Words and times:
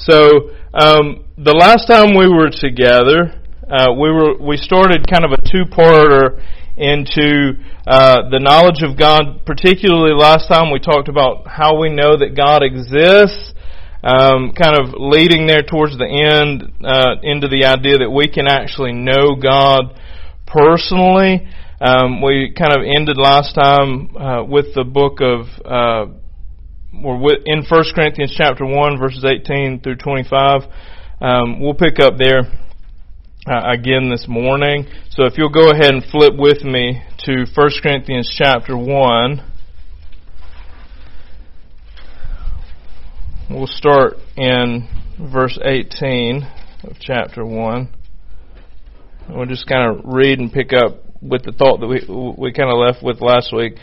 So 0.00 0.56
um, 0.72 1.28
the 1.36 1.52
last 1.52 1.84
time 1.84 2.16
we 2.16 2.24
were 2.24 2.48
together, 2.48 3.36
uh, 3.68 3.92
we 3.92 4.08
were 4.08 4.40
we 4.40 4.56
started 4.56 5.04
kind 5.04 5.28
of 5.28 5.32
a 5.32 5.40
two-parter 5.44 6.40
into 6.76 7.60
uh, 7.86 8.30
the 8.30 8.40
knowledge 8.40 8.80
of 8.80 8.96
God. 8.96 9.44
Particularly 9.44 10.16
last 10.16 10.48
time 10.48 10.72
we 10.72 10.80
talked 10.80 11.08
about 11.08 11.46
how 11.46 11.78
we 11.78 11.90
know 11.90 12.16
that 12.16 12.32
God 12.34 12.62
exists, 12.64 13.52
um, 14.02 14.56
kind 14.56 14.80
of 14.80 14.96
leading 14.96 15.46
there 15.46 15.62
towards 15.62 15.98
the 15.98 16.08
end 16.08 16.72
uh, 16.80 17.20
into 17.22 17.48
the 17.48 17.68
idea 17.68 17.98
that 17.98 18.10
we 18.10 18.26
can 18.26 18.48
actually 18.48 18.92
know 18.92 19.36
God 19.36 20.00
personally. 20.46 21.46
Um, 21.78 22.22
we 22.22 22.54
kind 22.56 22.72
of 22.72 22.84
ended 22.84 23.18
last 23.18 23.54
time 23.54 24.16
uh, 24.16 24.44
with 24.44 24.72
the 24.74 24.84
book 24.84 25.20
of 25.20 25.44
uh, 25.64 26.12
we're 26.92 27.36
in 27.44 27.64
1 27.68 27.84
Corinthians 27.94 28.34
chapter 28.36 28.66
1 28.66 28.98
verses 28.98 29.24
18 29.24 29.80
through 29.80 29.96
25. 29.96 30.62
Um, 31.20 31.60
we'll 31.60 31.74
pick 31.74 32.00
up 32.00 32.14
there 32.18 32.40
uh, 33.46 33.70
again 33.70 34.10
this 34.10 34.26
morning. 34.28 34.86
So 35.10 35.24
if 35.24 35.38
you'll 35.38 35.50
go 35.50 35.70
ahead 35.70 35.94
and 35.94 36.04
flip 36.04 36.34
with 36.36 36.64
me 36.64 37.02
to 37.24 37.46
1 37.54 37.70
Corinthians 37.82 38.34
chapter 38.36 38.76
1. 38.76 39.44
We'll 43.50 43.66
start 43.66 44.14
in 44.36 44.88
verse 45.18 45.58
18 45.64 46.42
of 46.84 46.96
chapter 47.00 47.44
1. 47.44 47.88
We'll 49.28 49.46
just 49.46 49.66
kind 49.68 49.96
of 49.96 50.04
read 50.04 50.40
and 50.40 50.52
pick 50.52 50.72
up 50.72 51.04
with 51.22 51.44
the 51.44 51.52
thought 51.52 51.80
that 51.80 51.86
we 51.86 52.00
we 52.38 52.52
kind 52.52 52.70
of 52.70 52.78
left 52.78 53.02
with 53.02 53.20
last 53.20 53.52
week. 53.54 53.74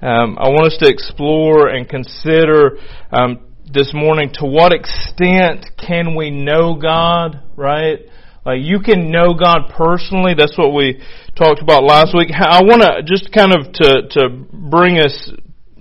Um, 0.00 0.38
I 0.38 0.48
want 0.50 0.66
us 0.72 0.78
to 0.78 0.88
explore 0.88 1.66
and 1.68 1.88
consider 1.88 2.78
um, 3.10 3.40
this 3.72 3.90
morning 3.92 4.30
to 4.34 4.46
what 4.46 4.72
extent 4.72 5.66
can 5.76 6.14
we 6.14 6.30
know 6.30 6.76
God, 6.76 7.42
right? 7.56 7.98
Like 8.46 8.60
you 8.60 8.78
can 8.78 9.10
know 9.10 9.34
God 9.34 9.72
personally. 9.76 10.34
That's 10.38 10.56
what 10.56 10.72
we 10.72 11.02
talked 11.36 11.60
about 11.60 11.82
last 11.82 12.14
week. 12.14 12.30
I 12.32 12.62
want 12.62 12.82
to 12.82 13.02
just 13.02 13.32
kind 13.32 13.52
of 13.52 13.72
to 13.72 14.08
to 14.10 14.28
bring 14.52 14.98
us 14.98 15.32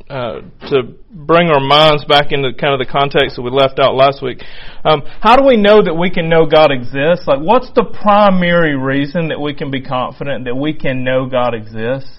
uh, 0.10 0.42
to 0.70 0.96
bring 1.12 1.50
our 1.50 1.60
minds 1.60 2.04
back 2.06 2.32
into 2.32 2.54
kind 2.54 2.74
of 2.74 2.80
the 2.80 2.92
context 2.92 3.36
that 3.36 3.44
we 3.44 3.52
left 3.52 3.78
out 3.78 3.94
last 3.94 4.24
week. 4.24 4.42
Um, 4.84 5.04
how 5.22 5.36
do 5.36 5.46
we 5.46 5.58
know 5.58 5.84
that 5.84 5.94
we 5.94 6.10
can 6.10 6.28
know 6.28 6.48
God 6.48 6.72
exists? 6.72 7.28
Like, 7.28 7.40
what's 7.40 7.70
the 7.76 7.84
primary 7.84 8.76
reason 8.76 9.28
that 9.28 9.40
we 9.40 9.54
can 9.54 9.70
be 9.70 9.82
confident 9.82 10.46
that 10.46 10.56
we 10.56 10.74
can 10.74 11.04
know 11.04 11.28
God 11.28 11.54
exists? 11.54 12.18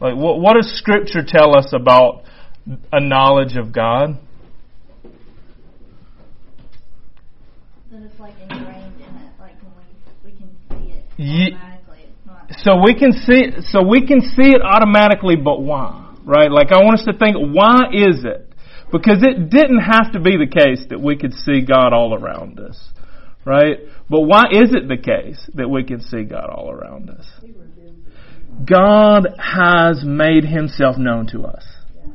Like, 0.00 0.14
what, 0.14 0.40
what 0.40 0.54
does 0.54 0.70
Scripture 0.78 1.22
tell 1.26 1.56
us 1.56 1.72
about 1.72 2.24
a 2.92 3.00
knowledge 3.00 3.56
of 3.56 3.72
God? 3.72 4.18
That 7.90 8.02
it's 8.02 8.20
like 8.20 8.34
ingrained 8.42 9.00
in 9.00 9.16
it, 9.16 9.32
like 9.40 9.54
when 9.62 9.72
we, 10.24 10.32
we 10.32 10.38
can 10.38 10.50
see 10.68 10.92
it 10.92 11.54
automatically. 11.54 11.76
So 12.58 12.82
we 12.84 12.94
can 12.94 13.12
see, 13.12 13.62
so 13.70 13.82
we 13.82 14.06
can 14.06 14.20
see 14.20 14.50
it 14.50 14.60
automatically, 14.62 15.36
but 15.36 15.62
why? 15.62 16.14
Right? 16.24 16.50
Like, 16.50 16.72
I 16.72 16.82
want 16.82 17.00
us 17.00 17.06
to 17.06 17.16
think, 17.16 17.36
why 17.36 17.88
is 17.92 18.24
it? 18.24 18.52
Because 18.92 19.22
it 19.22 19.48
didn't 19.50 19.80
have 19.80 20.12
to 20.12 20.20
be 20.20 20.36
the 20.36 20.46
case 20.46 20.84
that 20.90 21.00
we 21.00 21.16
could 21.16 21.32
see 21.32 21.62
God 21.62 21.92
all 21.92 22.14
around 22.14 22.60
us. 22.60 22.90
Right? 23.44 23.78
But 24.10 24.22
why 24.22 24.46
is 24.50 24.74
it 24.74 24.88
the 24.88 24.96
case 24.96 25.48
that 25.54 25.68
we 25.68 25.84
can 25.84 26.00
see 26.00 26.24
God 26.24 26.50
all 26.50 26.70
around 26.70 27.08
us? 27.10 27.26
God 28.64 29.26
has 29.38 30.04
made 30.04 30.44
himself 30.44 30.96
known 30.96 31.26
to 31.28 31.44
us. 31.44 31.64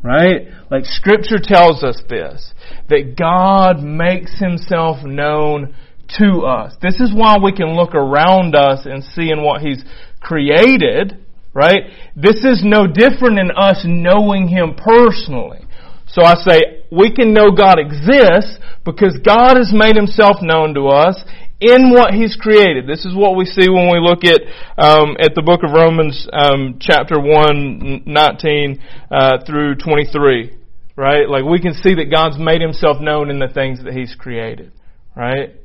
Right? 0.03 0.48
Like 0.72 0.86
scripture 0.86 1.38
tells 1.42 1.83
us 1.83 2.02
this, 2.09 2.53
that 2.89 3.16
God 3.16 3.83
makes 3.83 4.39
himself 4.39 5.03
known 5.03 5.75
to 6.17 6.42
us. 6.42 6.73
This 6.81 7.00
is 7.00 7.14
why 7.14 7.38
we 7.38 7.52
can 7.52 7.75
look 7.75 7.94
around 7.94 8.56
us 8.56 8.86
and 8.86 9.03
see 9.03 9.30
in 9.32 9.43
what 9.43 9.61
he's 9.61 9.83
created, 10.20 11.23
right? 11.54 11.83
This 12.15 12.44
is 12.44 12.64
no 12.64 12.88
different 12.88 13.39
in 13.39 13.52
us 13.52 13.83
knowing 13.86 14.48
him 14.48 14.76
personally. 14.76 15.60
So 16.08 16.23
I 16.23 16.36
say, 16.36 16.83
we 16.92 17.14
can 17.14 17.33
know 17.33 17.52
God 17.52 17.77
exists 17.80 18.58
because 18.83 19.20
God 19.26 19.55
has 19.58 19.71
made 19.71 19.95
himself 19.95 20.38
known 20.42 20.73
to 20.73 20.88
us 20.88 21.23
in 21.61 21.92
what 21.92 22.14
He's 22.14 22.36
created. 22.36 22.88
This 22.88 23.05
is 23.05 23.16
what 23.16 23.38
we 23.38 23.45
see 23.45 23.70
when 23.70 23.88
we 23.89 23.99
look 24.02 24.26
at 24.26 24.42
um, 24.77 25.16
at 25.22 25.36
the 25.36 25.44
book 25.45 25.61
of 25.64 25.72
Romans, 25.72 26.27
um, 26.33 26.80
chapter 26.82 27.20
1, 27.22 28.04
19 28.05 28.83
uh, 29.11 29.38
through 29.45 29.76
23. 29.76 30.58
Right? 30.98 31.30
Like 31.30 31.45
we 31.45 31.61
can 31.61 31.73
see 31.73 31.95
that 31.95 32.11
God's 32.11 32.38
made 32.38 32.61
Himself 32.61 33.00
known 33.00 33.30
in 33.30 33.39
the 33.39 33.48
things 33.48 33.83
that 33.83 33.94
He's 33.94 34.16
created. 34.16 34.73
Right? 35.16 35.55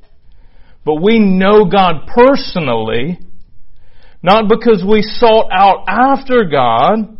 But 0.85 1.03
we 1.03 1.19
know 1.19 1.65
God 1.65 2.07
personally, 2.07 3.19
not 4.23 4.49
because 4.49 4.85
we 4.89 5.03
sought 5.03 5.51
out 5.51 5.85
after 5.89 6.45
God, 6.45 7.19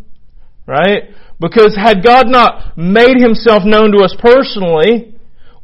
right? 0.67 1.03
Because 1.41 1.77
had 1.77 2.05
God 2.05 2.29
not 2.29 2.79
made 2.79 3.17
Himself 3.19 3.65
known 3.65 3.91
to 3.93 4.05
us 4.05 4.15
personally, 4.21 5.16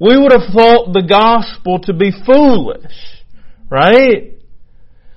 we 0.03 0.19
would 0.19 0.33
have 0.33 0.53
thought 0.53 0.93
the 0.93 1.07
gospel 1.09 1.79
to 1.79 1.95
be 1.95 2.11
foolish. 2.11 3.23
Right? 3.71 4.35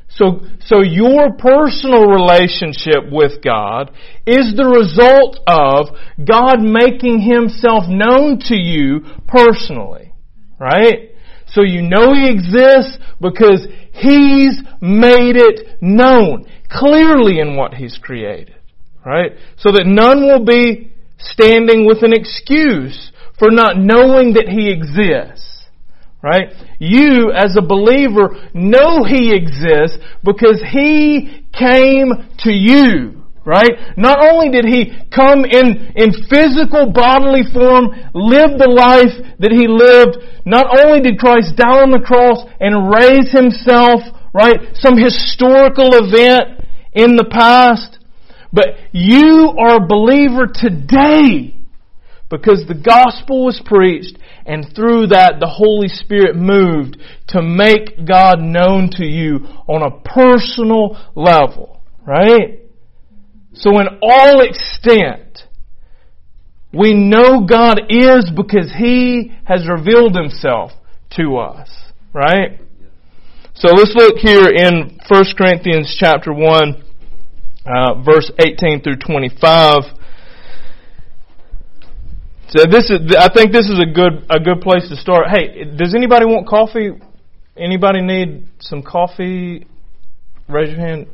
So, 0.10 0.42
so 0.64 0.84
your 0.84 1.34
personal 1.34 2.06
relationship 2.06 3.12
with 3.12 3.44
God 3.44 3.90
is 4.28 4.54
the 4.56 4.70
result 4.70 5.40
of 5.48 5.88
God 6.24 6.62
making 6.62 7.20
Himself 7.20 7.86
known 7.88 8.38
to 8.46 8.56
you 8.56 9.02
personally. 9.28 10.14
Right? 10.60 11.16
So 11.48 11.64
you 11.64 11.82
know 11.82 12.14
He 12.14 12.30
exists 12.30 13.00
because 13.20 13.66
He's 13.92 14.62
made 14.82 15.36
it 15.36 15.82
known 15.82 16.46
clearly 16.70 17.40
in 17.40 17.56
what 17.56 17.74
He's 17.74 17.98
created. 17.98 18.56
Right? 19.04 19.32
So 19.58 19.72
that 19.72 19.88
none 19.88 20.22
will 20.22 20.46
be 20.46 20.92
standing 21.18 21.88
with 21.88 22.04
an 22.04 22.14
excuse 22.14 23.12
for 23.38 23.52
not 23.52 23.78
knowing 23.78 24.34
that 24.34 24.48
He 24.48 24.72
exists. 24.72 25.44
Right? 26.22 26.50
You, 26.80 27.32
as 27.32 27.56
a 27.56 27.62
believer, 27.62 28.50
know 28.54 29.04
He 29.06 29.36
exists 29.36 30.02
because 30.24 30.64
He 30.72 31.46
came 31.54 32.10
to 32.40 32.52
you. 32.52 33.22
Right? 33.46 33.94
Not 33.96 34.18
only 34.26 34.50
did 34.50 34.66
He 34.66 34.92
come 35.14 35.46
in, 35.46 35.94
in 35.96 36.26
physical 36.26 36.92
bodily 36.92 37.44
form, 37.54 37.94
live 38.16 38.58
the 38.58 38.74
life 38.74 39.14
that 39.38 39.52
He 39.52 39.68
lived, 39.70 40.18
not 40.46 40.66
only 40.84 41.02
did 41.02 41.20
Christ 41.20 41.56
die 41.56 41.82
on 41.82 41.92
the 41.92 42.02
cross 42.02 42.42
and 42.60 42.90
raise 42.90 43.30
Himself, 43.30 44.02
right, 44.34 44.74
some 44.74 44.98
historical 44.98 45.94
event 45.94 46.66
in 46.94 47.18
the 47.18 47.30
past, 47.30 48.00
but 48.52 48.66
you 48.94 49.54
are 49.60 49.84
a 49.84 49.88
believer 49.88 50.48
today 50.52 51.55
because 52.30 52.66
the 52.68 52.74
gospel 52.74 53.46
was 53.46 53.62
preached 53.64 54.18
and 54.46 54.66
through 54.76 55.08
that 55.08 55.40
the 55.40 55.48
Holy 55.48 55.88
Spirit 55.88 56.36
moved 56.36 56.98
to 57.28 57.42
make 57.42 58.06
God 58.06 58.40
known 58.40 58.90
to 58.94 59.06
you 59.06 59.46
on 59.68 59.84
a 59.84 60.00
personal 60.02 60.98
level. 61.16 61.82
Right? 62.06 62.60
So 63.54 63.80
in 63.80 63.88
all 64.02 64.42
extent, 64.42 65.44
we 66.74 66.94
know 66.94 67.46
God 67.46 67.80
is 67.90 68.30
because 68.36 68.74
He 68.78 69.34
has 69.46 69.68
revealed 69.68 70.16
Himself 70.16 70.72
to 71.12 71.38
us. 71.38 71.70
Right? 72.14 72.60
So 73.54 73.70
let's 73.70 73.96
look 73.96 74.18
here 74.18 74.50
in 74.50 75.00
1 75.08 75.24
Corinthians 75.38 75.96
chapter 75.98 76.34
1, 76.34 76.84
uh, 77.66 78.04
verse 78.04 78.30
18 78.38 78.82
through 78.82 78.98
25. 78.98 79.84
So 82.50 82.64
this 82.70 82.92
is, 82.92 83.00
I 83.18 83.30
think 83.34 83.52
this 83.52 83.66
is 83.66 83.80
a 83.80 83.92
good, 83.92 84.26
a 84.30 84.40
good 84.40 84.62
place 84.62 84.88
to 84.90 84.96
start. 84.96 85.28
Hey, 85.30 85.66
does 85.76 85.96
anybody 85.96 86.26
want 86.26 86.48
coffee? 86.48 86.92
Anybody 87.58 88.02
need 88.02 88.48
some 88.60 88.84
coffee? 88.84 89.66
Raise 90.48 90.70
your 90.70 90.80
hand. 90.80 91.08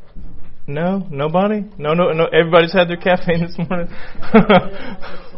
No? 0.67 1.07
Nobody? 1.09 1.65
No, 1.77 1.93
no, 1.93 2.11
no. 2.11 2.25
Everybody's 2.25 2.73
had 2.73 2.89
their 2.89 2.97
caffeine 2.97 3.41
this 3.41 3.57
morning? 3.57 3.87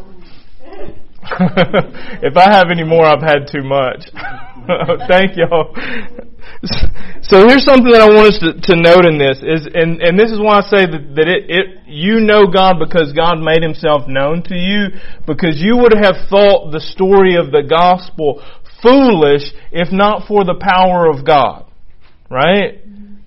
if 2.22 2.36
I 2.38 2.52
have 2.52 2.68
any 2.70 2.84
more, 2.84 3.06
I've 3.06 3.22
had 3.22 3.48
too 3.48 3.64
much. 3.64 4.04
Thank 5.08 5.38
y'all. 5.38 5.74
So 7.24 7.48
here's 7.48 7.64
something 7.64 7.92
that 7.92 8.04
I 8.04 8.12
want 8.12 8.36
us 8.36 8.40
to, 8.40 8.54
to 8.54 8.76
note 8.76 9.06
in 9.06 9.18
this 9.18 9.40
is, 9.40 9.68
and, 9.74 10.02
and 10.02 10.20
this 10.20 10.32
is 10.32 10.40
why 10.40 10.60
I 10.60 10.62
say 10.62 10.86
that, 10.86 11.16
that 11.16 11.28
it, 11.28 11.48
it, 11.48 11.66
you 11.88 12.20
know 12.20 12.48
God 12.48 12.76
because 12.80 13.14
God 13.14 13.40
made 13.40 13.64
Himself 13.64 14.08
known 14.08 14.44
to 14.44 14.56
you, 14.56 14.92
because 15.26 15.60
you 15.60 15.78
would 15.78 15.96
have 15.96 16.28
thought 16.30 16.72
the 16.72 16.80
story 16.80 17.36
of 17.36 17.52
the 17.52 17.64
gospel 17.64 18.44
foolish 18.82 19.44
if 19.72 19.92
not 19.92 20.28
for 20.28 20.44
the 20.44 20.60
power 20.60 21.10
of 21.10 21.26
God. 21.26 21.72
Right? 22.30 22.83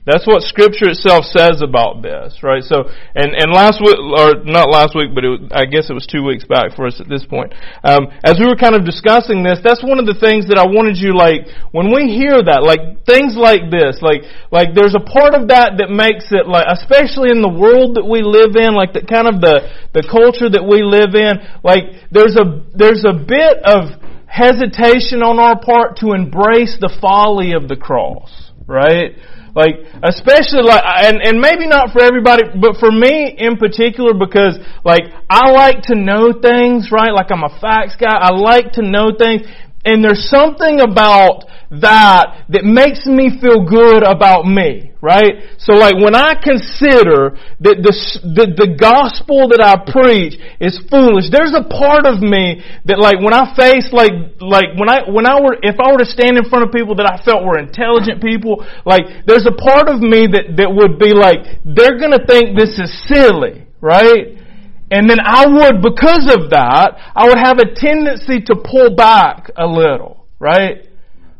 That's 0.07 0.23
what 0.23 0.47
Scripture 0.47 0.87
itself 0.87 1.27
says 1.27 1.67
about 1.67 1.99
this, 1.99 2.39
right? 2.39 2.63
So, 2.63 2.87
and, 3.19 3.35
and 3.35 3.51
last 3.51 3.83
week, 3.83 3.99
or 3.99 4.39
not 4.47 4.71
last 4.71 4.95
week, 4.95 5.11
but 5.11 5.27
was, 5.27 5.51
I 5.51 5.67
guess 5.67 5.91
it 5.91 5.99
was 5.99 6.07
two 6.07 6.23
weeks 6.23 6.47
back 6.47 6.79
for 6.79 6.87
us 6.87 7.03
at 7.03 7.11
this 7.11 7.27
point. 7.27 7.51
Um, 7.83 8.07
as 8.23 8.39
we 8.39 8.47
were 8.47 8.55
kind 8.55 8.79
of 8.79 8.87
discussing 8.87 9.43
this, 9.43 9.59
that's 9.67 9.83
one 9.83 9.99
of 9.99 10.07
the 10.07 10.15
things 10.15 10.47
that 10.47 10.63
I 10.63 10.67
wanted 10.71 10.95
you, 10.95 11.11
like, 11.19 11.51
when 11.75 11.91
we 11.91 12.15
hear 12.15 12.39
that, 12.39 12.63
like, 12.63 13.03
things 13.03 13.35
like 13.35 13.67
this, 13.67 13.99
like, 13.99 14.23
like 14.55 14.79
there's 14.79 14.95
a 14.95 15.03
part 15.03 15.35
of 15.35 15.51
that 15.51 15.83
that 15.83 15.91
makes 15.91 16.31
it, 16.31 16.47
like, 16.47 16.71
especially 16.71 17.35
in 17.35 17.43
the 17.43 17.51
world 17.51 17.99
that 17.99 18.07
we 18.07 18.23
live 18.23 18.55
in, 18.55 18.79
like 18.79 18.95
the 18.95 19.03
kind 19.03 19.27
of 19.27 19.43
the, 19.43 19.67
the 19.91 20.07
culture 20.07 20.47
that 20.47 20.63
we 20.63 20.87
live 20.87 21.19
in, 21.19 21.43
like, 21.67 22.07
there's 22.15 22.39
a, 22.39 22.63
there's 22.79 23.03
a 23.03 23.11
bit 23.11 23.59
of 23.67 23.91
hesitation 24.31 25.27
on 25.27 25.43
our 25.43 25.59
part 25.59 25.99
to 25.99 26.15
embrace 26.15 26.79
the 26.79 26.95
folly 27.03 27.59
of 27.59 27.67
the 27.67 27.75
cross, 27.75 28.31
right? 28.71 29.19
Like, 29.57 29.81
especially 30.05 30.69
like, 30.69 30.85
and, 30.85 31.17
and 31.25 31.41
maybe 31.41 31.67
not 31.67 31.89
for 31.89 32.05
everybody, 32.05 32.45
but 32.61 32.77
for 32.77 32.93
me 32.93 33.35
in 33.41 33.57
particular 33.57 34.13
because 34.13 34.61
like, 34.85 35.09
I 35.31 35.51
like 35.51 35.81
to 35.89 35.97
know 35.97 36.37
things, 36.37 36.93
right? 36.93 37.11
Like 37.11 37.33
I'm 37.33 37.43
a 37.43 37.59
facts 37.59 37.97
guy. 37.97 38.13
I 38.13 38.37
like 38.37 38.73
to 38.73 38.83
know 38.83 39.17
things. 39.17 39.49
And 39.87 40.03
there's 40.03 40.29
something 40.29 40.81
about 40.83 41.47
that 41.71 42.47
that 42.51 42.63
makes 42.63 43.07
me 43.07 43.39
feel 43.43 43.67
good 43.67 44.03
about 44.03 44.47
me, 44.47 44.95
right? 45.03 45.51
So 45.59 45.75
like 45.75 45.95
when 45.95 46.15
I 46.15 46.35
consider 46.39 47.39
that 47.63 47.83
the, 47.83 47.95
the, 48.23 48.47
the 48.55 48.71
gospel 48.79 49.51
that 49.51 49.63
I 49.63 49.79
preach 49.83 50.39
is 50.59 50.79
foolish, 50.91 51.31
there's 51.31 51.55
a 51.55 51.67
part 51.67 52.07
of 52.07 52.23
me 52.23 52.63
that 52.87 52.99
like 52.99 53.19
when 53.19 53.35
I 53.35 53.51
face 53.55 53.91
like, 53.91 54.39
like 54.39 54.79
when 54.79 54.91
I, 54.91 55.11
when 55.11 55.27
I 55.27 55.39
were, 55.43 55.59
if 55.63 55.79
I 55.79 55.91
were 55.91 56.03
to 56.03 56.11
stand 56.11 56.39
in 56.39 56.47
front 56.47 56.67
of 56.67 56.75
people 56.75 56.99
that 57.03 57.07
I 57.07 57.23
felt 57.23 57.43
were 57.43 57.59
intelligent 57.59 58.23
people, 58.23 58.67
like 58.87 59.27
there's 59.27 59.47
a 59.47 59.55
part 59.55 59.91
of 59.91 60.03
me 60.03 60.31
that, 60.31 60.59
that 60.59 60.71
would 60.71 60.99
be 61.03 61.15
like, 61.15 61.63
they're 61.67 61.99
gonna 61.99 62.23
think 62.23 62.59
this 62.59 62.79
is 62.79 62.91
silly, 63.11 63.67
right? 63.79 64.46
And 64.91 65.11
then 65.11 65.19
I 65.19 65.47
would, 65.47 65.83
because 65.83 66.31
of 66.31 66.51
that, 66.51 66.95
I 67.15 67.27
would 67.27 67.39
have 67.39 67.59
a 67.59 67.75
tendency 67.75 68.41
to 68.47 68.55
pull 68.55 68.95
back 68.95 69.51
a 69.57 69.67
little, 69.67 70.27
right? 70.39 70.87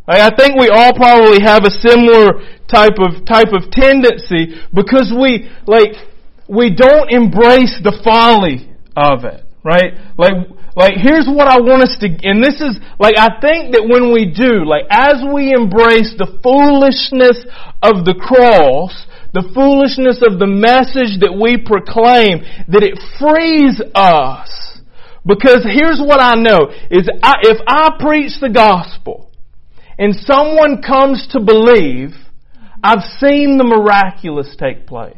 Like 0.09 0.21
I 0.21 0.35
think 0.35 0.59
we 0.59 0.69
all 0.69 0.95
probably 0.95 1.43
have 1.43 1.63
a 1.65 1.71
similar 1.71 2.43
type 2.67 2.99
of, 2.99 3.25
type 3.25 3.55
of 3.55 3.71
tendency 3.71 4.59
because 4.75 5.15
we, 5.15 5.51
like, 5.67 5.95
we 6.49 6.75
don't 6.75 7.11
embrace 7.11 7.79
the 7.83 7.95
folly 8.03 8.71
of 8.97 9.25
it, 9.25 9.47
right? 9.63 9.95
Like, 10.19 10.35
like 10.77 10.95
here's 11.01 11.27
what 11.27 11.49
I 11.49 11.59
want 11.59 11.83
us 11.83 11.97
to, 12.01 12.07
and 12.07 12.43
this 12.43 12.61
is, 12.61 12.79
like 12.99 13.17
I 13.17 13.41
think 13.41 13.73
that 13.73 13.89
when 13.89 14.13
we 14.13 14.29
do, 14.29 14.69
like 14.69 14.85
as 14.91 15.25
we 15.25 15.55
embrace 15.55 16.15
the 16.19 16.29
foolishness 16.45 17.47
of 17.83 18.05
the 18.05 18.13
cross, 18.13 18.93
the 19.33 19.51
foolishness 19.55 20.23
of 20.23 20.39
the 20.39 20.47
message 20.47 21.21
that 21.21 21.35
we 21.35 21.59
proclaim, 21.59 22.41
that 22.69 22.83
it 22.83 22.99
frees 23.19 23.81
us. 23.95 24.81
Because 25.25 25.67
here's 25.67 26.01
what 26.01 26.21
I 26.21 26.35
know, 26.35 26.71
is 26.91 27.09
I, 27.23 27.35
if 27.43 27.59
I 27.67 27.97
preach 27.99 28.41
the 28.41 28.49
gospel, 28.49 29.31
and 29.99 30.15
someone 30.15 30.83
comes 30.83 31.27
to 31.33 31.41
believe, 31.41 32.11
I've 32.83 33.03
seen 33.19 33.59
the 33.59 33.65
miraculous 33.65 34.55
take 34.59 34.87
place. 34.87 35.17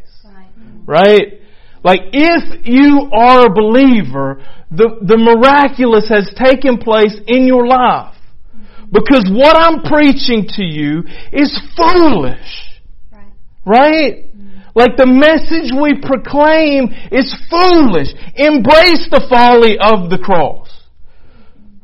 Right? 0.87 1.43
Like 1.85 2.01
if 2.13 2.67
you 2.67 3.11
are 3.13 3.47
a 3.47 3.55
believer, 3.55 4.45
the, 4.71 4.99
the 5.03 5.17
miraculous 5.17 6.09
has 6.09 6.33
taken 6.37 6.79
place 6.79 7.17
in 7.27 7.47
your 7.47 7.67
life. 7.67 8.15
Because 8.91 9.29
what 9.31 9.57
I'm 9.57 9.83
preaching 9.83 10.49
to 10.57 10.63
you 10.63 11.05
is 11.33 11.61
foolish. 11.77 12.78
Right? 13.65 14.25
Like 14.75 14.97
the 14.97 15.11
message 15.11 15.75
we 15.75 15.99
proclaim 15.99 16.95
is 17.11 17.35
foolish. 17.51 18.15
Embrace 18.39 19.11
the 19.11 19.27
folly 19.29 19.75
of 19.75 20.11
the 20.11 20.19
cross. 20.19 20.71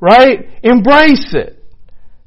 Right? 0.01 0.47
Embrace 0.63 1.35
it. 1.35 1.65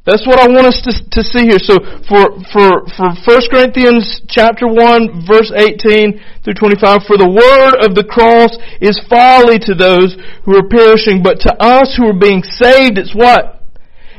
That's 0.08 0.24
what 0.24 0.40
I 0.40 0.48
want 0.48 0.72
us 0.72 0.80
to, 0.88 0.92
to 1.20 1.22
see 1.22 1.52
here. 1.52 1.60
So 1.60 1.84
for, 2.08 2.40
for, 2.56 2.88
for 2.96 3.12
1 3.12 3.52
Corinthians 3.52 4.24
chapter 4.32 4.64
1 4.64 5.28
verse 5.28 5.52
18 5.52 6.48
through 6.48 6.56
25, 6.56 7.04
for 7.04 7.20
the 7.20 7.28
word 7.28 7.76
of 7.84 7.92
the 7.92 8.08
cross 8.08 8.56
is 8.80 8.96
folly 9.12 9.60
to 9.68 9.76
those 9.76 10.16
who 10.48 10.56
are 10.56 10.68
perishing, 10.72 11.20
but 11.20 11.44
to 11.44 11.52
us 11.60 11.96
who 12.00 12.08
are 12.08 12.16
being 12.16 12.40
saved, 12.40 12.96
it's 12.96 13.12
what? 13.12 13.57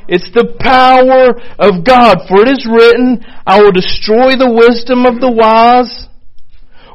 It's 0.09 0.31
the 0.33 0.57
power 0.59 1.37
of 1.61 1.85
God. 1.85 2.25
For 2.29 2.41
it 2.41 2.49
is 2.49 2.65
written, 2.65 3.25
I 3.47 3.61
will 3.61 3.73
destroy 3.73 4.35
the 4.35 4.51
wisdom 4.51 5.05
of 5.05 5.21
the 5.21 5.31
wise. 5.31 6.09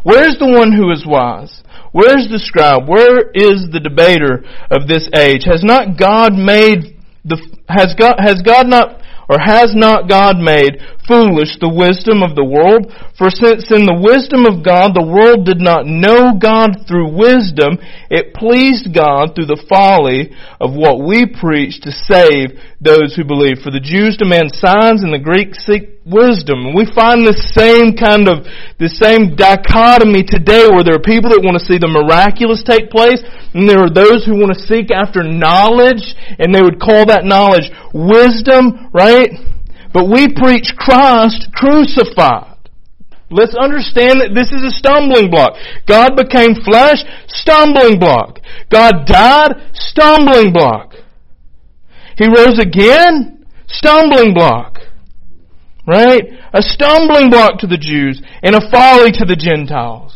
Where's 0.03 0.37
the 0.39 0.49
one 0.49 0.73
who 0.73 0.91
is 0.91 1.05
wise? 1.05 1.61
Where's 1.93 2.27
the 2.27 2.41
scribe? 2.41 2.89
Where 2.89 3.29
is 3.37 3.69
the 3.71 3.79
debater 3.79 4.43
of 4.73 4.89
this 4.89 5.07
age? 5.13 5.45
Has 5.45 5.63
not 5.63 5.97
God 5.97 6.33
made 6.33 6.97
the, 7.23 7.37
has 7.69 7.93
God, 7.93 8.17
has 8.17 8.41
God 8.41 8.65
not 8.67 8.99
or 9.29 9.39
has 9.39 9.75
not 9.75 10.09
God 10.09 10.37
made 10.37 10.81
foolish 11.07 11.59
the 11.59 11.71
wisdom 11.71 12.23
of 12.23 12.35
the 12.35 12.43
world? 12.43 12.91
For 13.17 13.29
since 13.29 13.71
in 13.71 13.85
the 13.85 14.01
wisdom 14.01 14.43
of 14.49 14.65
God 14.65 14.91
the 14.91 15.05
world 15.05 15.45
did 15.45 15.61
not 15.61 15.85
know 15.85 16.35
God 16.35 16.87
through 16.87 17.15
wisdom, 17.15 17.79
it 18.09 18.33
pleased 18.33 18.91
God 18.91 19.35
through 19.35 19.51
the 19.51 19.63
folly 19.69 20.33
of 20.59 20.73
what 20.73 21.03
we 21.03 21.27
preach 21.27 21.79
to 21.83 21.91
save 21.91 22.59
those 22.81 23.15
who 23.15 23.23
believe. 23.23 23.63
For 23.63 23.71
the 23.71 23.83
Jews 23.83 24.17
demand 24.17 24.51
signs 24.55 25.03
and 25.03 25.13
the 25.13 25.23
Greeks 25.23 25.65
seek 25.65 25.92
wisdom. 26.05 26.75
We 26.75 26.83
find 26.83 27.23
the 27.23 27.35
same 27.55 27.95
kind 27.95 28.27
of, 28.27 28.43
the 28.79 28.91
same 28.91 29.35
dichotomy 29.39 30.23
today 30.23 30.67
where 30.67 30.83
there 30.83 30.99
are 30.99 31.03
people 31.03 31.31
that 31.31 31.43
want 31.43 31.55
to 31.55 31.63
see 31.63 31.79
the 31.79 31.87
miraculous 31.87 32.63
take 32.63 32.91
place 32.91 33.23
and 33.55 33.67
there 33.67 33.79
are 33.79 33.91
those 33.91 34.27
who 34.27 34.35
want 34.35 34.51
to 34.51 34.59
seek 34.67 34.91
after 34.91 35.23
knowledge 35.23 36.03
and 36.39 36.51
they 36.51 36.61
would 36.61 36.79
call 36.79 37.07
that 37.07 37.23
knowledge 37.23 37.71
wisdom, 37.95 38.91
right? 38.91 39.31
But 39.95 40.11
we 40.11 40.27
preach 40.35 40.75
Christ 40.75 41.47
crucified. 41.55 42.53
Let's 43.31 43.55
understand 43.55 44.21
that 44.21 44.35
this 44.35 44.51
is 44.53 44.61
a 44.61 44.75
stumbling 44.75 45.31
block. 45.31 45.57
God 45.87 46.13
became 46.13 46.53
flesh, 46.53 47.01
stumbling 47.25 47.97
block. 47.97 48.37
God 48.69 49.07
died, 49.07 49.73
stumbling 49.73 50.53
block. 50.53 50.93
He 52.17 52.27
rose 52.29 52.59
again, 52.59 53.47
stumbling 53.65 54.35
block. 54.35 54.82
Right? 55.85 56.23
A 56.53 56.61
stumbling 56.61 57.29
block 57.29 57.59
to 57.59 57.67
the 57.67 57.77
Jews 57.77 58.21
and 58.41 58.55
a 58.55 58.61
folly 58.71 59.11
to 59.19 59.25
the 59.25 59.35
Gentiles. 59.35 60.15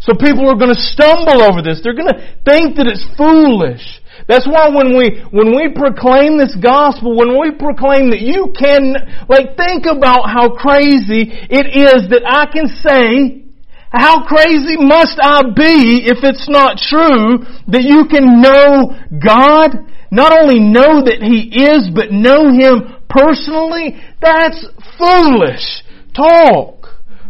So 0.00 0.14
people 0.14 0.48
are 0.50 0.58
going 0.58 0.74
to 0.74 0.80
stumble 0.80 1.42
over 1.42 1.62
this. 1.62 1.80
They're 1.82 1.98
going 1.98 2.14
to 2.14 2.22
think 2.46 2.76
that 2.78 2.86
it's 2.86 3.06
foolish. 3.18 3.82
That's 4.28 4.46
why 4.46 4.70
when 4.70 4.96
we, 4.96 5.22
when 5.30 5.54
we 5.54 5.70
proclaim 5.74 6.38
this 6.38 6.54
gospel, 6.54 7.16
when 7.16 7.38
we 7.38 7.54
proclaim 7.54 8.10
that 8.10 8.22
you 8.22 8.54
can, 8.54 8.94
like 9.28 9.58
think 9.58 9.86
about 9.86 10.26
how 10.26 10.54
crazy 10.54 11.30
it 11.30 11.66
is 11.74 12.10
that 12.10 12.26
I 12.26 12.46
can 12.50 12.66
say, 12.66 13.46
how 13.90 14.26
crazy 14.26 14.76
must 14.78 15.18
I 15.22 15.42
be 15.54 16.06
if 16.06 16.22
it's 16.22 16.48
not 16.48 16.78
true 16.78 17.46
that 17.70 17.86
you 17.86 18.06
can 18.10 18.42
know 18.42 18.94
God? 19.18 19.74
Not 20.10 20.32
only 20.32 20.58
know 20.60 21.02
that 21.02 21.22
He 21.22 21.50
is, 21.50 21.90
but 21.94 22.10
know 22.10 22.50
Him 22.50 22.95
personally? 23.16 23.96
That's 24.20 24.66
foolish 24.98 25.82
talk. 26.14 26.88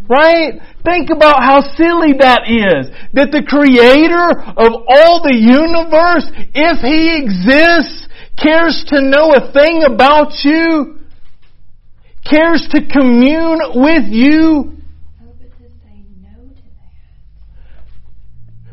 Right? 0.09 0.61
Think 0.85 1.11
about 1.11 1.43
how 1.43 1.63
silly 1.75 2.15
that 2.19 2.47
is. 2.47 2.91
That 3.15 3.31
the 3.31 3.43
creator 3.43 4.31
of 4.55 4.73
all 4.87 5.23
the 5.23 5.35
universe, 5.35 6.27
if 6.55 6.79
he 6.83 7.15
exists, 7.19 8.07
cares 8.39 8.85
to 8.89 9.03
know 9.03 9.35
a 9.35 9.53
thing 9.53 9.83
about 9.83 10.45
you, 10.45 11.01
cares 12.23 12.69
to 12.71 12.87
commune 12.87 13.59
with 13.75 14.07
you. 14.11 14.77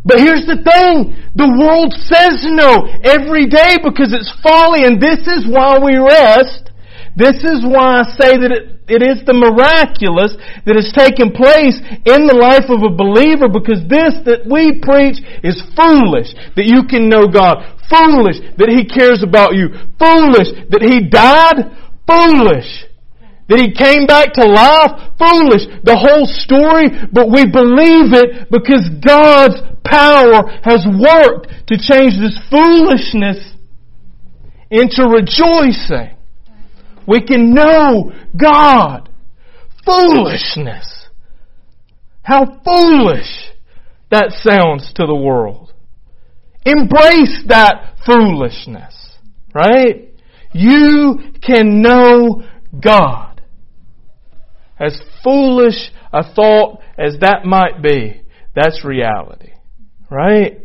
But 0.06 0.20
here's 0.20 0.46
the 0.46 0.60
thing. 0.60 1.16
The 1.34 1.48
world 1.48 1.96
says 1.96 2.44
no 2.44 2.86
every 3.08 3.48
day 3.48 3.80
because 3.82 4.12
it's 4.12 4.30
folly 4.44 4.84
and 4.84 5.02
this 5.02 5.26
is 5.26 5.48
why 5.48 5.80
we 5.80 5.96
rest. 5.96 6.73
This 7.16 7.46
is 7.46 7.62
why 7.62 8.02
I 8.02 8.04
say 8.18 8.42
that 8.42 8.50
it, 8.50 8.66
it 8.90 9.02
is 9.06 9.22
the 9.22 9.38
miraculous 9.38 10.34
that 10.66 10.74
has 10.74 10.90
taken 10.90 11.30
place 11.30 11.78
in 12.10 12.26
the 12.26 12.34
life 12.34 12.74
of 12.74 12.82
a 12.82 12.90
believer 12.90 13.46
because 13.54 13.86
this 13.86 14.18
that 14.26 14.50
we 14.50 14.82
preach 14.82 15.22
is 15.46 15.62
foolish. 15.78 16.34
That 16.58 16.66
you 16.66 16.90
can 16.90 17.14
know 17.14 17.30
God. 17.30 17.62
Foolish 17.86 18.42
that 18.58 18.74
He 18.74 18.90
cares 18.90 19.22
about 19.22 19.54
you. 19.54 19.78
Foolish 20.02 20.58
that 20.74 20.82
He 20.82 21.06
died. 21.06 21.70
Foolish 22.10 22.90
that 23.46 23.62
He 23.62 23.70
came 23.78 24.10
back 24.10 24.34
to 24.34 24.50
life. 24.50 25.14
Foolish. 25.22 25.70
The 25.86 25.94
whole 25.94 26.26
story, 26.26 26.90
but 27.14 27.30
we 27.30 27.46
believe 27.46 28.10
it 28.10 28.50
because 28.50 28.90
God's 29.06 29.62
power 29.86 30.50
has 30.66 30.82
worked 30.90 31.46
to 31.70 31.78
change 31.78 32.18
this 32.18 32.42
foolishness 32.50 33.54
into 34.74 35.06
rejoicing. 35.06 36.18
We 37.08 37.22
can 37.22 37.54
know 37.54 38.12
God. 38.40 39.10
Foolishness. 39.86 41.08
How 42.24 42.46
foolish 42.64 43.52
that 44.12 44.32
sounds 44.32 44.94
to 44.96 45.06
the 45.06 45.16
world. 45.16 45.74
Embrace 46.66 47.44
that 47.48 47.96
foolishness, 48.06 49.18
right? 49.54 50.14
You 50.54 51.34
can 51.42 51.82
know 51.82 52.44
God. 52.82 53.42
As 54.80 55.02
foolish 55.24 55.92
a 56.14 56.24
thought 56.34 56.80
as 56.98 57.18
that 57.20 57.44
might 57.44 57.82
be, 57.82 58.22
that's 58.56 58.86
reality, 58.86 59.52
right? 60.10 60.60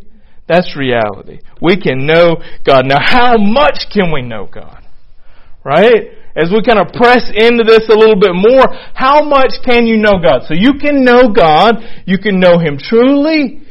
That's 0.46 0.76
reality. 0.76 1.40
We 1.60 1.80
can 1.80 2.06
know 2.06 2.36
God. 2.64 2.84
Now, 2.86 2.98
how 3.00 3.36
much 3.36 3.86
can 3.92 4.12
we 4.12 4.22
know 4.22 4.46
God? 4.50 4.82
Right? 5.64 6.12
As 6.38 6.54
we 6.54 6.62
kind 6.62 6.78
of 6.78 6.94
press 6.94 7.26
into 7.34 7.66
this 7.66 7.90
a 7.90 7.98
little 7.98 8.14
bit 8.14 8.30
more, 8.30 8.70
how 8.94 9.26
much 9.26 9.58
can 9.66 9.86
you 9.90 9.98
know 9.98 10.22
God? 10.22 10.46
So 10.46 10.54
you 10.54 10.78
can 10.78 11.02
know 11.02 11.34
God, 11.34 11.82
you 12.06 12.18
can 12.18 12.38
know 12.38 12.60
Him 12.60 12.78
truly, 12.78 13.66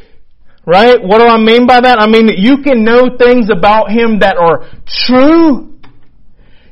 right? 0.66 1.00
What 1.00 1.20
do 1.20 1.28
I 1.28 1.40
mean 1.40 1.66
by 1.66 1.80
that? 1.80 1.98
I 1.98 2.08
mean 2.08 2.28
that 2.28 2.38
you 2.38 2.60
can 2.62 2.84
know 2.84 3.16
things 3.16 3.48
about 3.50 3.90
Him 3.90 4.20
that 4.20 4.36
are 4.36 4.68
true. 4.84 5.80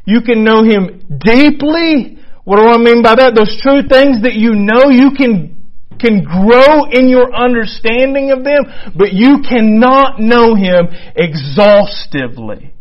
You 0.04 0.20
can 0.20 0.44
know 0.44 0.68
Him 0.68 1.00
deeply. 1.24 2.20
What 2.44 2.60
do 2.60 2.68
I 2.68 2.78
mean 2.78 3.02
by 3.02 3.16
that? 3.16 3.34
Those 3.34 3.56
true 3.64 3.88
things 3.88 4.22
that 4.28 4.36
you 4.36 4.52
know, 4.54 4.92
you 4.92 5.16
can 5.16 5.56
can 5.98 6.26
grow 6.26 6.92
in 6.92 7.08
your 7.08 7.34
understanding 7.34 8.32
of 8.32 8.44
them, 8.44 8.92
but 8.98 9.14
you 9.14 9.40
cannot 9.48 10.20
know 10.20 10.56
Him 10.56 10.92
exhaustively. 11.16 12.74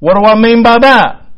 What 0.00 0.14
do 0.18 0.24
I 0.26 0.34
mean 0.34 0.64
by 0.64 0.78
that? 0.80 1.29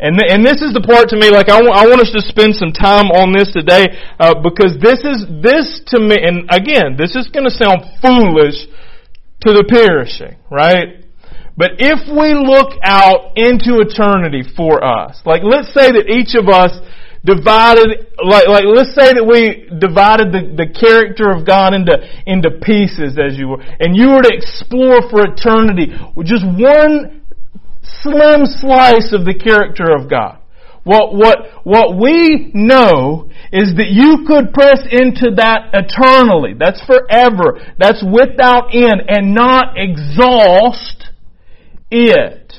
And, 0.00 0.16
th- 0.16 0.32
and 0.32 0.40
this 0.40 0.64
is 0.64 0.72
the 0.72 0.80
part 0.80 1.12
to 1.12 1.16
me, 1.20 1.28
like 1.28 1.52
I, 1.52 1.60
w- 1.60 1.76
I 1.76 1.84
want 1.84 2.00
us 2.00 2.08
to 2.16 2.24
spend 2.24 2.56
some 2.56 2.72
time 2.72 3.12
on 3.12 3.36
this 3.36 3.52
today, 3.52 3.92
uh, 4.16 4.40
because 4.40 4.80
this 4.80 5.04
is, 5.04 5.28
this 5.44 5.84
to 5.92 6.00
me, 6.00 6.16
and 6.16 6.48
again, 6.48 6.96
this 6.96 7.12
is 7.12 7.28
gonna 7.28 7.52
sound 7.52 7.84
foolish 8.00 8.64
to 9.44 9.52
the 9.52 9.64
perishing, 9.68 10.40
right? 10.48 11.04
But 11.60 11.76
if 11.76 12.08
we 12.08 12.32
look 12.32 12.80
out 12.80 13.36
into 13.36 13.84
eternity 13.84 14.40
for 14.56 14.80
us, 14.80 15.20
like 15.28 15.44
let's 15.44 15.68
say 15.76 15.92
that 15.92 16.08
each 16.08 16.32
of 16.32 16.48
us 16.48 16.72
divided, 17.20 18.08
like, 18.24 18.48
like 18.48 18.64
let's 18.64 18.96
say 18.96 19.12
that 19.12 19.24
we 19.28 19.68
divided 19.68 20.32
the, 20.32 20.56
the 20.56 20.68
character 20.72 21.28
of 21.28 21.44
God 21.44 21.76
into, 21.76 21.92
into 22.24 22.56
pieces 22.64 23.20
as 23.20 23.36
you 23.36 23.52
were, 23.52 23.60
and 23.60 23.92
you 23.92 24.16
were 24.16 24.24
to 24.24 24.32
explore 24.32 25.04
for 25.12 25.28
eternity 25.28 25.92
just 26.24 26.48
one 26.48 27.19
slim 27.82 28.46
slice 28.46 29.12
of 29.12 29.24
the 29.24 29.34
character 29.34 29.86
of 29.90 30.08
God. 30.10 30.38
What, 30.84 31.12
what, 31.14 31.38
what 31.64 32.00
we 32.00 32.50
know 32.54 33.28
is 33.52 33.76
that 33.76 33.92
you 33.92 34.24
could 34.26 34.54
press 34.54 34.80
into 34.88 35.36
that 35.36 35.76
eternally. 35.76 36.54
That's 36.56 36.80
forever. 36.86 37.60
That's 37.78 38.02
without 38.02 38.72
end 38.72 39.04
and 39.08 39.34
not 39.34 39.76
exhaust 39.76 41.10
it. 41.90 42.54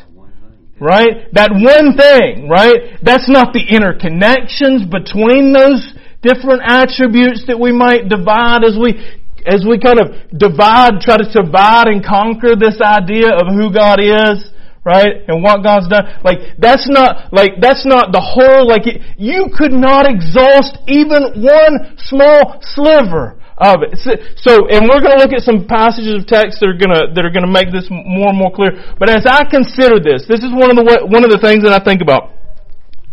Right? 0.79 1.29
That 1.33 1.53
one 1.53 1.97
thing, 1.97 2.49
right? 2.49 2.97
That's 3.01 3.29
not 3.29 3.53
the 3.53 3.65
interconnections 3.65 4.89
between 4.89 5.53
those 5.53 5.93
different 6.21 6.61
attributes 6.65 7.45
that 7.47 7.59
we 7.59 7.71
might 7.71 8.09
divide 8.09 8.63
as 8.63 8.77
we 8.77 8.97
as 9.41 9.65
we 9.65 9.81
kind 9.81 9.97
of 9.97 10.37
divide, 10.37 11.01
try 11.01 11.17
to 11.17 11.25
divide 11.25 11.89
and 11.89 12.05
conquer 12.05 12.53
this 12.53 12.77
idea 12.77 13.33
of 13.33 13.49
who 13.49 13.73
God 13.73 13.97
is, 13.97 14.50
right? 14.83 15.27
And 15.27 15.43
what 15.43 15.63
God's 15.63 15.87
done. 15.87 16.21
Like, 16.23 16.57
that's 16.57 16.89
not, 16.89 17.33
like, 17.33 17.61
that's 17.61 17.85
not 17.85 18.11
the 18.11 18.21
whole, 18.21 18.67
like, 18.67 18.87
it, 18.87 19.01
you 19.17 19.53
could 19.53 19.71
not 19.71 20.09
exhaust 20.09 20.77
even 20.87 21.43
one 21.43 21.97
small 21.97 22.57
sliver 22.61 23.37
of 23.61 23.85
it. 23.85 23.93
So, 24.41 24.65
and 24.65 24.89
we're 24.89 25.05
going 25.05 25.17
to 25.17 25.21
look 25.21 25.33
at 25.37 25.45
some 25.45 25.69
passages 25.69 26.17
of 26.17 26.25
text 26.25 26.59
that 26.59 26.69
are 26.69 26.77
going 26.77 26.89
to 26.89 27.13
that 27.13 27.21
are 27.21 27.29
going 27.29 27.45
to 27.45 27.51
make 27.51 27.69
this 27.69 27.85
more 27.93 28.33
and 28.33 28.37
more 28.37 28.49
clear. 28.49 28.73
But 28.97 29.13
as 29.13 29.29
I 29.29 29.45
consider 29.45 30.01
this, 30.01 30.25
this 30.25 30.41
is 30.41 30.49
one 30.49 30.73
of 30.73 30.77
the 30.81 31.05
one 31.05 31.21
of 31.21 31.29
the 31.29 31.37
things 31.37 31.61
that 31.61 31.69
I 31.69 31.77
think 31.77 32.01
about 32.01 32.33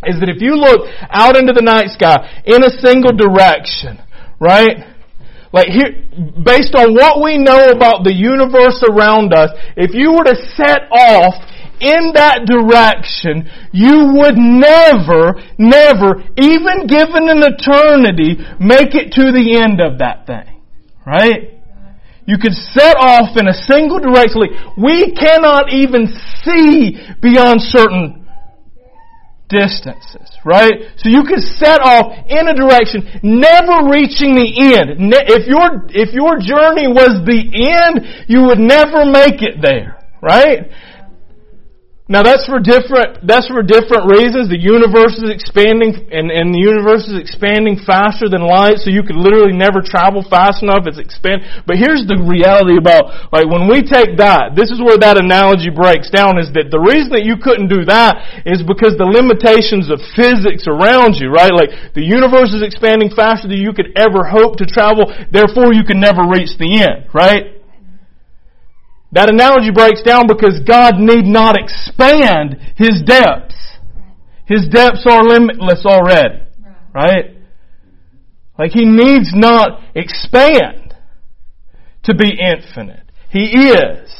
is 0.08 0.16
that 0.24 0.32
if 0.32 0.40
you 0.40 0.56
look 0.56 0.88
out 1.12 1.36
into 1.36 1.52
the 1.52 1.60
night 1.60 1.92
sky 1.92 2.16
in 2.48 2.64
a 2.64 2.72
single 2.80 3.12
direction, 3.12 4.00
right? 4.40 4.96
Like 5.52 5.68
here, 5.68 6.06
based 6.44 6.76
on 6.76 6.94
what 6.94 7.20
we 7.20 7.36
know 7.36 7.72
about 7.72 8.04
the 8.04 8.12
universe 8.12 8.80
around 8.84 9.32
us, 9.32 9.50
if 9.76 9.92
you 9.92 10.12
were 10.12 10.24
to 10.28 10.36
set 10.56 10.88
off 10.92 11.34
in 11.80 12.12
that 12.14 12.46
direction, 12.46 13.48
you 13.72 14.14
would 14.18 14.36
never, 14.36 15.38
never, 15.58 16.22
even 16.36 16.86
given 16.86 17.28
an 17.28 17.42
eternity, 17.42 18.38
make 18.60 18.94
it 18.94 19.12
to 19.12 19.32
the 19.32 19.58
end 19.60 19.80
of 19.80 19.98
that 19.98 20.26
thing. 20.26 20.62
Right? 21.06 21.58
You 22.26 22.36
could 22.36 22.52
set 22.52 22.96
off 23.00 23.36
in 23.40 23.48
a 23.48 23.54
single 23.54 24.00
direction. 24.00 24.44
We 24.76 25.16
cannot 25.16 25.72
even 25.72 26.12
see 26.44 27.00
beyond 27.22 27.62
certain 27.62 28.28
distances, 29.48 30.28
right? 30.44 30.92
So 30.96 31.08
you 31.08 31.24
could 31.24 31.40
set 31.40 31.80
off 31.80 32.12
in 32.28 32.48
a 32.48 32.54
direction, 32.54 33.08
never 33.22 33.88
reaching 33.88 34.36
the 34.36 34.76
end. 34.76 35.08
If 35.08 35.48
your, 35.48 35.88
if 35.88 36.12
your 36.12 36.36
journey 36.36 36.86
was 36.86 37.24
the 37.24 37.48
end, 37.48 38.28
you 38.28 38.44
would 38.44 38.60
never 38.60 39.08
make 39.08 39.40
it 39.40 39.60
there, 39.60 39.96
right? 40.20 40.68
Now 42.08 42.24
that's 42.24 42.48
for 42.48 42.56
different, 42.56 43.20
that's 43.28 43.52
for 43.52 43.60
different 43.60 44.08
reasons. 44.08 44.48
The 44.48 44.56
universe 44.56 45.20
is 45.20 45.28
expanding 45.28 46.08
and, 46.08 46.32
and 46.32 46.56
the 46.56 46.64
universe 46.64 47.04
is 47.04 47.20
expanding 47.20 47.76
faster 47.76 48.32
than 48.32 48.48
light, 48.48 48.80
so 48.80 48.88
you 48.88 49.04
could 49.04 49.20
literally 49.20 49.52
never 49.52 49.84
travel 49.84 50.24
fast 50.24 50.64
enough. 50.64 50.88
It's 50.88 50.96
expand. 50.96 51.44
But 51.68 51.76
here's 51.76 52.08
the 52.08 52.16
reality 52.16 52.80
about, 52.80 53.28
like, 53.28 53.44
when 53.44 53.68
we 53.68 53.84
take 53.84 54.16
that, 54.24 54.56
this 54.56 54.72
is 54.72 54.80
where 54.80 54.96
that 54.96 55.20
analogy 55.20 55.68
breaks 55.68 56.08
down 56.08 56.40
is 56.40 56.48
that 56.56 56.72
the 56.72 56.80
reason 56.80 57.12
that 57.12 57.28
you 57.28 57.36
couldn't 57.36 57.68
do 57.68 57.84
that 57.84 58.40
is 58.48 58.64
because 58.64 58.96
the 58.96 59.04
limitations 59.04 59.92
of 59.92 60.00
physics 60.16 60.64
around 60.64 61.20
you, 61.20 61.28
right? 61.28 61.52
Like, 61.52 61.92
the 61.92 62.00
universe 62.00 62.56
is 62.56 62.64
expanding 62.64 63.12
faster 63.12 63.52
than 63.52 63.60
you 63.60 63.76
could 63.76 63.92
ever 64.00 64.24
hope 64.24 64.56
to 64.64 64.66
travel, 64.66 65.12
therefore 65.28 65.76
you 65.76 65.84
can 65.84 66.00
never 66.00 66.24
reach 66.24 66.56
the 66.56 66.88
end, 66.88 67.12
right? 67.12 67.57
That 69.12 69.30
analogy 69.30 69.70
breaks 69.72 70.02
down 70.02 70.26
because 70.26 70.60
God 70.66 71.00
need 71.00 71.24
not 71.24 71.56
expand 71.56 72.60
His 72.76 73.00
depths. 73.04 73.56
His 74.46 74.68
depths 74.68 75.04
are 75.08 75.24
limitless 75.24 75.84
already. 75.86 76.44
Right? 76.94 77.36
Like 78.58 78.72
He 78.72 78.84
needs 78.84 79.32
not 79.32 79.80
expand 79.94 80.94
to 82.04 82.14
be 82.14 82.36
infinite. 82.36 83.08
He 83.30 83.72
is. 83.72 84.12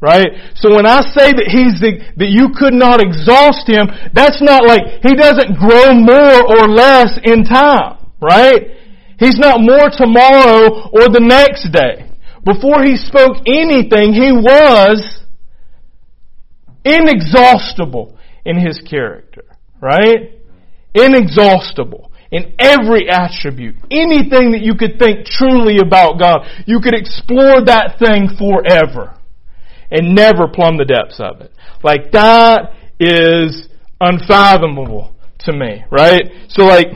Right? 0.00 0.54
So 0.54 0.74
when 0.74 0.86
I 0.86 1.00
say 1.00 1.34
that 1.34 1.50
He's 1.50 1.82
the, 1.82 1.98
that 2.16 2.30
you 2.30 2.54
could 2.54 2.74
not 2.74 3.02
exhaust 3.02 3.66
Him, 3.66 3.90
that's 4.14 4.40
not 4.40 4.62
like 4.62 5.02
He 5.02 5.18
doesn't 5.18 5.58
grow 5.58 5.98
more 5.98 6.46
or 6.46 6.70
less 6.70 7.18
in 7.24 7.42
time. 7.42 7.98
Right? 8.22 8.78
He's 9.18 9.38
not 9.38 9.58
more 9.60 9.90
tomorrow 9.90 10.90
or 10.94 11.10
the 11.10 11.22
next 11.22 11.74
day. 11.74 12.06
Before 12.48 12.82
he 12.82 12.96
spoke 12.96 13.36
anything, 13.46 14.14
he 14.14 14.32
was 14.32 15.20
inexhaustible 16.82 18.16
in 18.44 18.58
his 18.58 18.80
character. 18.88 19.44
Right? 19.80 20.32
Inexhaustible 20.94 22.10
in 22.30 22.54
every 22.58 23.10
attribute. 23.10 23.76
Anything 23.90 24.52
that 24.52 24.62
you 24.62 24.74
could 24.74 24.98
think 24.98 25.26
truly 25.26 25.78
about 25.78 26.18
God, 26.18 26.46
you 26.66 26.80
could 26.80 26.94
explore 26.94 27.62
that 27.66 27.96
thing 27.98 28.30
forever 28.38 29.14
and 29.90 30.14
never 30.14 30.48
plumb 30.48 30.78
the 30.78 30.86
depths 30.86 31.20
of 31.20 31.42
it. 31.42 31.52
Like 31.82 32.12
that 32.12 32.72
is 32.98 33.68
unfathomable 34.00 35.14
to 35.40 35.52
me, 35.52 35.84
right? 35.90 36.22
So 36.48 36.64
like, 36.64 36.88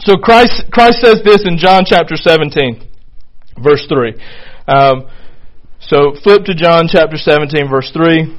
so 0.00 0.16
Christ, 0.16 0.64
Christ 0.72 1.00
says 1.00 1.22
this 1.24 1.44
in 1.44 1.58
John 1.58 1.82
chapter 1.86 2.14
17 2.16 2.90
verse 3.60 3.86
3. 3.88 4.14
Um, 4.66 5.08
so 5.80 6.14
flip 6.22 6.44
to 6.44 6.54
John 6.54 6.88
chapter 6.88 7.16
17, 7.16 7.68
verse 7.68 7.90
3. 7.92 8.38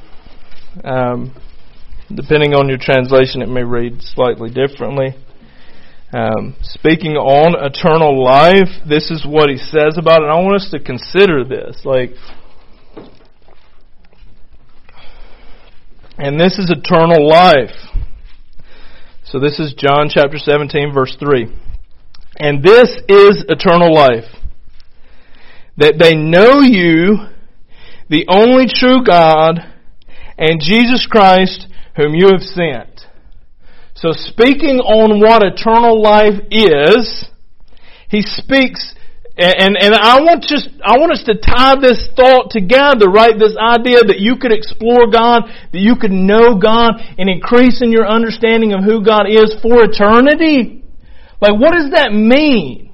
Um, 0.84 1.34
depending 2.12 2.54
on 2.54 2.68
your 2.68 2.78
translation, 2.78 3.42
it 3.42 3.48
may 3.48 3.62
read 3.62 4.02
slightly 4.02 4.50
differently. 4.50 5.14
Um, 6.12 6.56
speaking 6.62 7.12
on 7.12 7.54
eternal 7.64 8.22
life, 8.22 8.70
this 8.88 9.10
is 9.10 9.24
what 9.26 9.50
he 9.50 9.56
says 9.56 9.96
about 9.98 10.22
it. 10.22 10.26
I 10.26 10.40
want 10.40 10.56
us 10.56 10.70
to 10.70 10.80
consider 10.80 11.44
this. 11.44 11.82
Like, 11.84 12.10
and 16.18 16.40
this 16.40 16.58
is 16.58 16.70
eternal 16.70 17.28
life. 17.28 17.74
So 19.24 19.40
this 19.40 19.58
is 19.58 19.74
John 19.74 20.08
chapter 20.08 20.38
17, 20.38 20.92
verse 20.94 21.16
3. 21.18 21.46
And 22.38 22.62
this 22.62 22.90
is 23.08 23.44
eternal 23.48 23.92
life 23.94 24.24
that 25.76 25.98
they 25.98 26.14
know 26.14 26.60
you, 26.60 27.26
the 28.08 28.26
only 28.28 28.66
true 28.68 29.04
God, 29.04 29.60
and 30.38 30.60
Jesus 30.60 31.06
Christ, 31.10 31.66
whom 31.96 32.14
you 32.14 32.28
have 32.30 32.42
sent. 32.42 33.06
So 33.94 34.12
speaking 34.12 34.78
on 34.78 35.20
what 35.20 35.42
eternal 35.42 36.00
life 36.00 36.40
is, 36.50 37.26
He 38.08 38.22
speaks 38.22 38.94
and, 39.38 39.76
and 39.76 39.92
I 39.92 40.16
want 40.24 40.44
just, 40.48 40.70
I 40.80 40.96
want 40.96 41.12
us 41.12 41.22
to 41.28 41.36
tie 41.36 41.76
this 41.76 42.08
thought 42.16 42.48
together, 42.48 43.12
right? 43.12 43.36
This 43.36 43.52
idea 43.60 44.00
that 44.00 44.16
you 44.16 44.40
could 44.40 44.52
explore 44.52 45.12
God, 45.12 45.44
that 45.72 45.78
you 45.78 45.96
could 46.00 46.10
know 46.10 46.56
God 46.56 46.96
and 47.18 47.28
increase 47.28 47.82
in 47.82 47.92
your 47.92 48.08
understanding 48.08 48.72
of 48.72 48.80
who 48.82 49.04
God 49.04 49.28
is 49.28 49.52
for 49.60 49.84
eternity. 49.84 50.82
Like 51.38 51.60
what 51.60 51.76
does 51.76 51.92
that 51.92 52.16
mean? 52.16 52.85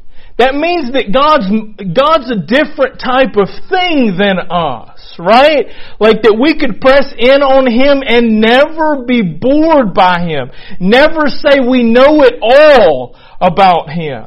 That 0.42 0.58
means 0.58 0.90
that 0.98 1.14
God's, 1.14 1.46
God's 1.78 2.26
a 2.34 2.42
different 2.42 2.98
type 2.98 3.38
of 3.38 3.46
thing 3.70 4.18
than 4.18 4.42
us, 4.50 5.14
right? 5.14 5.70
Like 6.02 6.26
that 6.26 6.34
we 6.34 6.58
could 6.58 6.82
press 6.82 7.14
in 7.14 7.46
on 7.46 7.70
Him 7.70 8.02
and 8.02 8.42
never 8.42 9.06
be 9.06 9.22
bored 9.22 9.94
by 9.94 10.26
Him. 10.26 10.50
Never 10.82 11.30
say 11.30 11.62
we 11.62 11.86
know 11.86 12.26
it 12.26 12.42
all 12.42 13.14
about 13.38 13.94
Him 13.94 14.26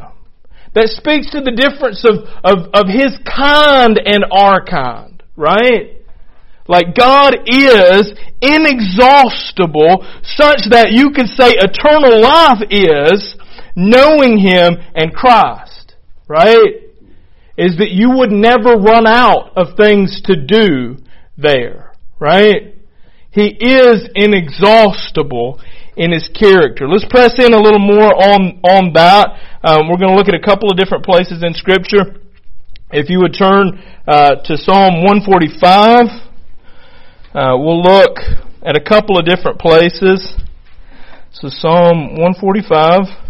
that 0.72 0.88
speaks 0.96 1.36
to 1.36 1.44
the 1.44 1.52
difference 1.52 2.08
of, 2.08 2.24
of, 2.48 2.72
of 2.72 2.88
His 2.88 3.20
kind 3.28 4.00
and 4.00 4.24
our 4.32 4.64
kind, 4.64 5.20
right? 5.36 6.00
Like 6.72 6.96
God 6.96 7.44
is 7.44 8.16
inexhaustible 8.40 10.00
such 10.24 10.72
that 10.72 10.96
you 10.96 11.12
could 11.12 11.28
say 11.28 11.60
eternal 11.60 12.24
life 12.24 12.64
is 12.72 13.36
knowing 13.76 14.40
Him 14.40 14.80
and 14.96 15.12
Christ, 15.12 15.75
right? 16.28 16.82
Is 17.58 17.78
that 17.78 17.92
you 17.92 18.12
would 18.18 18.32
never 18.32 18.76
run 18.76 19.08
out 19.08 19.54
of 19.56 19.78
things 19.78 20.22
to 20.26 20.36
do 20.36 20.98
there, 21.38 21.94
right? 22.20 22.76
He 23.32 23.48
is 23.48 24.08
inexhaustible 24.16 25.60
in 25.98 26.12
his 26.12 26.30
character. 26.30 26.88
Let's 26.88 27.06
press 27.10 27.36
in 27.40 27.54
a 27.54 27.60
little 27.60 27.80
more 27.80 28.14
on, 28.16 28.60
on 28.64 28.94
that. 28.94 29.40
Um, 29.64 29.90
we're 29.90 29.98
going 29.98 30.12
to 30.12 30.16
look 30.16 30.28
at 30.28 30.36
a 30.36 30.44
couple 30.44 30.70
of 30.70 30.78
different 30.78 31.06
places 31.06 31.44
in 31.44 31.54
Scripture. 31.54 32.22
If 32.92 33.10
you 33.10 33.20
would 33.20 33.36
turn 33.38 33.82
uh, 34.08 34.36
to 34.44 34.58
Psalm 34.58 35.04
145, 35.04 36.06
uh, 37.34 37.58
we'll 37.58 37.82
look 37.82 38.20
at 38.64 38.76
a 38.76 38.82
couple 38.82 39.18
of 39.18 39.26
different 39.26 39.60
places. 39.60 40.36
So 41.32 41.50
Psalm 41.50 42.16
145. 42.16 43.25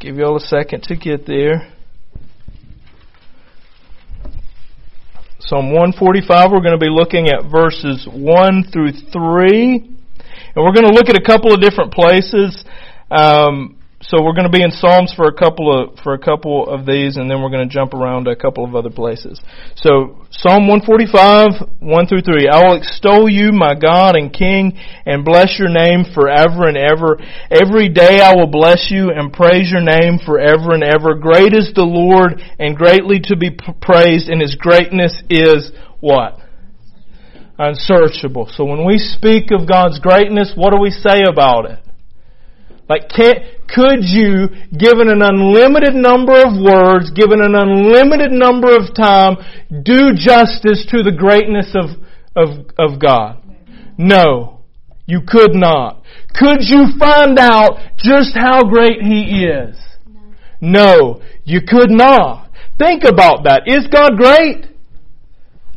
Give 0.00 0.16
you 0.16 0.24
all 0.26 0.36
a 0.36 0.40
second 0.40 0.84
to 0.84 0.94
get 0.94 1.26
there. 1.26 1.72
Psalm 5.40 5.72
145, 5.72 6.52
we're 6.52 6.60
going 6.60 6.78
to 6.78 6.84
be 6.84 6.88
looking 6.88 7.26
at 7.28 7.50
verses 7.50 8.06
1 8.08 8.64
through 8.72 8.92
3. 8.92 9.74
And 9.74 9.96
we're 10.54 10.72
going 10.72 10.86
to 10.86 10.92
look 10.92 11.08
at 11.08 11.16
a 11.16 11.24
couple 11.24 11.52
of 11.52 11.60
different 11.60 11.92
places. 11.92 12.64
Um, 13.10 13.77
so 14.00 14.22
we're 14.22 14.32
going 14.32 14.46
to 14.46 14.56
be 14.56 14.62
in 14.62 14.70
Psalms 14.70 15.12
for 15.16 15.26
a 15.26 15.32
couple 15.32 15.74
of 15.74 15.98
for 16.04 16.14
a 16.14 16.18
couple 16.18 16.68
of 16.68 16.86
these, 16.86 17.16
and 17.16 17.28
then 17.28 17.42
we're 17.42 17.50
going 17.50 17.68
to 17.68 17.74
jump 17.74 17.94
around 17.94 18.24
to 18.24 18.30
a 18.30 18.36
couple 18.36 18.64
of 18.64 18.76
other 18.76 18.90
places. 18.90 19.40
So 19.74 20.24
Psalm 20.30 20.68
145, 20.68 21.80
1 21.80 22.06
through 22.06 22.22
3. 22.22 22.46
I 22.46 22.62
will 22.62 22.76
extol 22.78 23.28
you, 23.28 23.50
my 23.50 23.74
God 23.74 24.14
and 24.14 24.32
King, 24.32 24.78
and 25.04 25.24
bless 25.24 25.58
your 25.58 25.68
name 25.68 26.04
forever 26.14 26.68
and 26.68 26.76
ever. 26.76 27.18
Every 27.50 27.88
day 27.88 28.20
I 28.20 28.36
will 28.36 28.46
bless 28.46 28.86
you 28.88 29.10
and 29.10 29.32
praise 29.32 29.68
your 29.68 29.82
name 29.82 30.20
forever 30.24 30.78
and 30.78 30.84
ever. 30.84 31.18
Great 31.18 31.52
is 31.52 31.72
the 31.74 31.82
Lord, 31.82 32.40
and 32.60 32.76
greatly 32.76 33.18
to 33.24 33.36
be 33.36 33.50
praised, 33.82 34.28
and 34.28 34.40
His 34.40 34.54
greatness 34.54 35.20
is 35.28 35.72
what? 35.98 36.38
unsearchable. 37.60 38.48
So 38.54 38.64
when 38.64 38.86
we 38.86 38.98
speak 38.98 39.50
of 39.50 39.66
God's 39.68 39.98
greatness, 39.98 40.52
what 40.54 40.70
do 40.70 40.80
we 40.80 40.90
say 40.90 41.24
about 41.28 41.68
it? 41.68 41.80
Like, 42.88 43.10
could 43.10 44.00
you, 44.00 44.48
given 44.72 45.08
an 45.08 45.20
unlimited 45.20 45.94
number 45.94 46.32
of 46.32 46.56
words, 46.58 47.10
given 47.10 47.42
an 47.42 47.54
unlimited 47.54 48.32
number 48.32 48.74
of 48.74 48.94
time, 48.94 49.36
do 49.84 50.14
justice 50.14 50.86
to 50.90 51.02
the 51.02 51.12
greatness 51.12 51.74
of, 51.76 52.00
of, 52.34 52.66
of 52.78 52.98
God? 52.98 53.42
No. 53.98 54.60
You 55.06 55.20
could 55.26 55.54
not. 55.54 56.02
Could 56.34 56.60
you 56.60 56.86
find 56.98 57.38
out 57.38 57.78
just 57.98 58.36
how 58.36 58.64
great 58.64 59.02
He 59.02 59.44
is? 59.44 59.76
No. 60.60 61.22
You 61.44 61.60
could 61.66 61.90
not. 61.90 62.50
Think 62.78 63.04
about 63.04 63.44
that. 63.44 63.62
Is 63.66 63.86
God 63.88 64.16
great? 64.16 64.66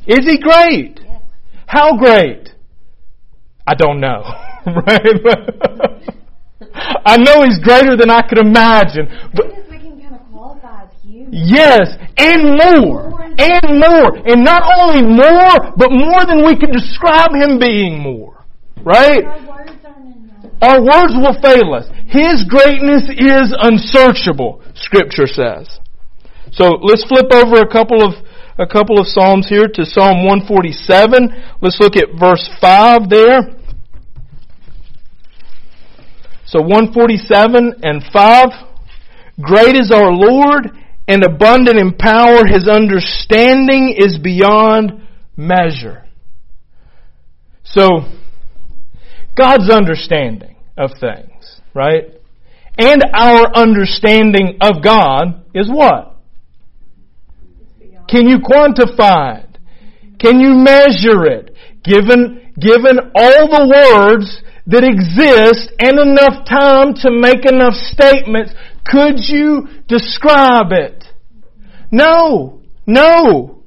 Is 0.06 0.26
He 0.26 0.38
great? 0.39 1.00
How 1.65 1.97
great? 1.97 2.50
I 3.65 3.74
don't 3.74 4.00
know. 4.00 4.24
right? 4.65 6.10
I 7.06 7.17
know 7.17 7.43
he's 7.43 7.60
greater 7.60 7.95
than 7.97 8.10
I 8.10 8.21
could 8.21 8.38
imagine. 8.38 9.08
But 9.34 9.62
Yes, 11.32 11.95
and 12.17 12.60
more, 12.60 13.08
and 13.39 13.80
more, 13.80 14.12
and 14.28 14.43
not 14.43 14.63
only 14.80 15.02
more, 15.02 15.74
but 15.78 15.89
more 15.89 16.26
than 16.28 16.43
we 16.45 16.60
can 16.60 16.71
describe 16.71 17.32
him 17.32 17.58
being 17.58 18.00
more. 18.00 18.43
Right? 18.84 19.24
Our 20.62 20.82
words 20.84 21.15
will 21.15 21.38
fail 21.41 21.74
us. 21.74 21.88
His 22.08 22.43
greatness 22.43 23.08
is 23.10 23.56
unsearchable, 23.58 24.62
Scripture 24.76 25.26
says. 25.26 25.80
So 26.52 26.78
let's 26.84 27.06
flip 27.06 27.32
over 27.32 27.63
a 27.63 27.71
couple 27.71 28.04
of 28.04 28.13
a 28.60 28.67
couple 28.67 29.00
of 29.00 29.08
Psalms 29.08 29.47
here 29.47 29.67
to 29.74 29.86
Psalm 29.86 30.26
147. 30.28 31.58
Let's 31.62 31.80
look 31.80 31.95
at 31.95 32.10
verse 32.19 32.47
5 32.60 33.10
there. 33.10 33.56
So 36.52 36.60
147 36.62 37.76
and 37.82 38.04
5. 38.12 38.50
Great 39.40 39.78
is 39.78 39.90
our 39.90 40.12
Lord 40.12 40.68
and 41.08 41.24
abundant 41.24 41.80
in 41.80 41.94
power. 41.94 42.46
His 42.46 42.68
understanding 42.68 43.96
is 43.98 44.20
beyond 44.22 45.08
measure. 45.38 46.04
So, 47.64 48.02
God's 49.34 49.70
understanding 49.70 50.58
of 50.78 50.92
things, 51.00 51.62
right? 51.74 52.20
And 52.78 53.02
our 53.14 53.56
understanding 53.56 54.58
of 54.60 54.84
God 54.84 55.46
is 55.56 55.70
what? 55.72 56.18
Can 58.10 58.28
you 58.28 58.40
quantify 58.40 59.46
it? 59.46 59.58
Can 60.20 60.42
you 60.42 60.56
measure 60.56 61.26
it? 61.28 61.56
Given, 61.82 62.54
given 62.60 63.00
all 63.16 63.48
the 63.48 63.72
words 63.74 64.44
that 64.67 64.84
exist 64.84 65.71
and 65.80 66.00
enough 66.00 66.45
time 66.45 66.93
to 67.02 67.12
make 67.12 67.45
enough 67.45 67.74
statements, 67.74 68.54
could 68.86 69.17
you 69.17 69.67
describe 69.88 70.71
it? 70.71 71.04
No. 71.91 72.62
No. 72.86 73.61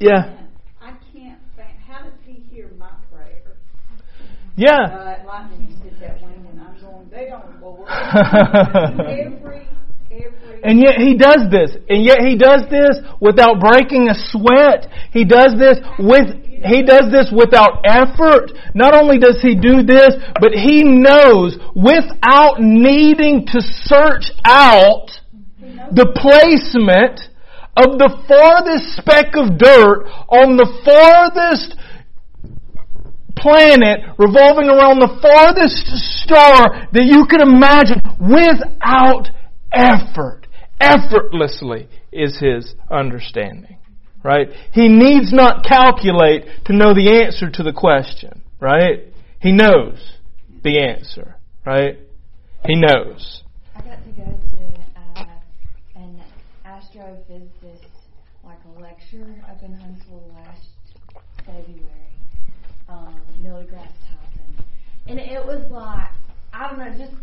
Yeah. 0.00 0.36
I 0.80 0.92
can't 1.12 1.40
think, 1.56 1.74
how 1.86 2.04
does 2.04 2.12
he 2.24 2.34
hear 2.50 2.70
my 2.78 2.90
prayer? 3.10 3.56
Yeah. 4.56 4.78
Uh, 4.78 5.24
lightning 5.26 5.76
hit 5.82 5.98
that 6.00 6.22
wing 6.22 6.46
and 6.50 6.60
I'm 6.60 6.80
going, 6.80 7.08
they 7.10 7.26
don't 7.30 7.60
Lord. 7.60 7.88
every, 7.88 9.66
every. 10.10 10.62
And 10.62 10.80
yet 10.80 10.98
he 10.98 11.16
does 11.16 11.50
this. 11.50 11.76
And 11.88 12.04
yet 12.04 12.18
he 12.20 12.36
does 12.36 12.62
this 12.70 12.98
without 13.20 13.58
breaking 13.60 14.08
a 14.08 14.14
sweat. 14.14 14.86
He 15.12 15.24
does 15.24 15.54
this 15.58 15.78
with, 15.98 16.34
he 16.64 16.82
does 16.82 17.10
this 17.10 17.32
without 17.34 17.82
effort. 17.84 18.52
Not 18.74 18.94
only 18.94 19.18
does 19.18 19.38
he 19.42 19.54
do 19.54 19.82
this, 19.82 20.14
but 20.40 20.52
he 20.52 20.84
knows 20.84 21.58
without 21.74 22.58
needing 22.58 23.46
to 23.46 23.60
search 23.60 24.30
out 24.44 25.10
the 25.90 26.06
placement 26.14 27.20
of 27.78 27.98
the 27.98 28.10
farthest 28.26 28.98
speck 28.98 29.38
of 29.38 29.56
dirt 29.56 30.04
on 30.28 30.56
the 30.58 30.66
farthest 30.84 31.78
planet 33.38 34.00
revolving 34.18 34.68
around 34.68 34.98
the 34.98 35.18
farthest 35.22 35.86
star 36.22 36.88
that 36.92 37.06
you 37.06 37.24
can 37.30 37.40
imagine 37.40 38.02
without 38.18 39.30
effort. 39.72 40.46
Effortlessly 40.80 41.88
is 42.12 42.38
his 42.38 42.74
understanding. 42.90 43.78
Right? 44.24 44.48
He 44.72 44.88
needs 44.88 45.32
not 45.32 45.64
calculate 45.64 46.44
to 46.66 46.72
know 46.72 46.92
the 46.92 47.22
answer 47.24 47.50
to 47.50 47.62
the 47.62 47.72
question. 47.72 48.42
Right? 48.60 49.12
He 49.40 49.52
knows 49.52 50.18
the 50.64 50.80
answer. 50.80 51.36
Right? 51.64 51.98
He 52.66 52.74
knows. 52.74 53.42
I 53.74 53.80
got 53.82 54.02
to 54.02 54.10
go 54.10 54.24
to 54.24 55.20
uh, 55.20 55.24
an 55.94 56.20
astrophysicist 56.66 57.57
lecture 59.12 59.34
up 59.48 59.62
in 59.62 59.74
Huntsville 59.74 60.30
last 60.34 60.68
February, 61.44 61.84
um, 62.88 63.20
Neil 63.42 63.64
Tyson, 63.64 64.64
and 65.06 65.18
it 65.18 65.44
was 65.44 65.70
like 65.70 66.08
I 66.52 66.68
don't 66.68 66.78
know, 66.78 66.90
just 66.98 67.14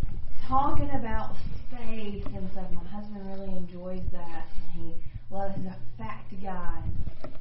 talking 0.48 0.90
about 0.92 1.36
space 1.68 2.24
and 2.34 2.50
stuff. 2.52 2.66
My 2.72 2.90
husband 2.90 3.28
really 3.28 3.56
enjoys 3.56 4.02
that, 4.12 4.48
and 4.56 4.84
he 4.84 4.94
loves. 5.34 5.56
He's 5.58 5.66
a 5.66 5.78
fact 5.98 6.34
guy. 6.42 6.82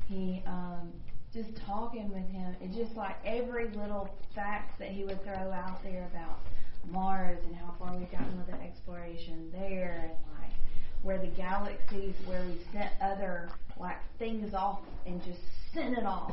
He 0.08 0.42
um, 0.46 0.92
just 1.32 1.56
talking 1.66 2.10
with 2.10 2.28
him. 2.30 2.54
It's 2.60 2.76
just 2.76 2.96
like 2.96 3.16
every 3.24 3.68
little 3.68 4.10
fact 4.34 4.78
that 4.78 4.88
he 4.88 5.04
would 5.04 5.22
throw 5.24 5.52
out 5.52 5.82
there 5.82 6.08
about 6.12 6.40
Mars 6.90 7.38
and 7.46 7.56
how 7.56 7.74
far 7.78 7.96
we've 7.96 8.10
gotten 8.10 8.36
with 8.36 8.46
the 8.46 8.60
exploration 8.62 9.50
there, 9.52 10.00
and 10.02 10.12
like 10.40 10.52
where 11.04 11.18
the 11.18 11.28
galaxies, 11.28 12.14
where 12.24 12.42
we 12.42 12.58
sent 12.72 12.90
other 13.00 13.50
like 13.78 13.98
things 14.18 14.54
off 14.54 14.80
and 15.06 15.22
just 15.22 15.40
sent 15.72 15.96
it 15.96 16.06
off 16.06 16.32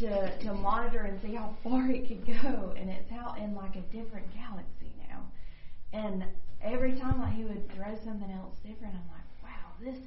to 0.00 0.38
to 0.38 0.52
monitor 0.54 1.00
and 1.00 1.20
see 1.22 1.34
how 1.34 1.54
far 1.62 1.88
it 1.90 2.08
could 2.08 2.26
go, 2.26 2.74
and 2.76 2.90
it's 2.90 3.12
out 3.12 3.38
in 3.38 3.54
like 3.54 3.76
a 3.76 3.82
different 3.94 4.26
galaxy 4.34 4.92
now. 5.08 5.20
And 5.92 6.24
every 6.62 6.98
time 6.98 7.20
like 7.20 7.34
he 7.34 7.44
would 7.44 7.70
throw 7.74 7.94
something 8.02 8.30
else 8.32 8.54
different, 8.66 8.94
I'm 8.94 9.08
like, 9.12 9.42
wow, 9.42 9.72
this 9.80 9.98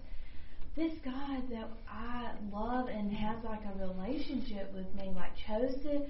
this 0.75 0.93
God 1.05 1.43
that 1.51 1.69
I 1.87 2.31
love 2.51 2.87
and 2.87 3.13
has 3.13 3.37
like 3.43 3.61
a 3.65 3.85
relationship 3.85 4.73
with 4.73 4.93
me, 4.95 5.11
like 5.15 5.31
chose 5.47 5.75
to 5.83 6.01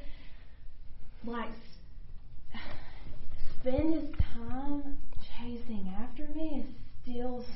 like 1.25 1.49
spend 3.59 3.93
his 3.93 4.03
time 4.33 4.97
chasing 5.37 5.93
after 6.01 6.27
me 6.35 6.63
is 6.65 6.75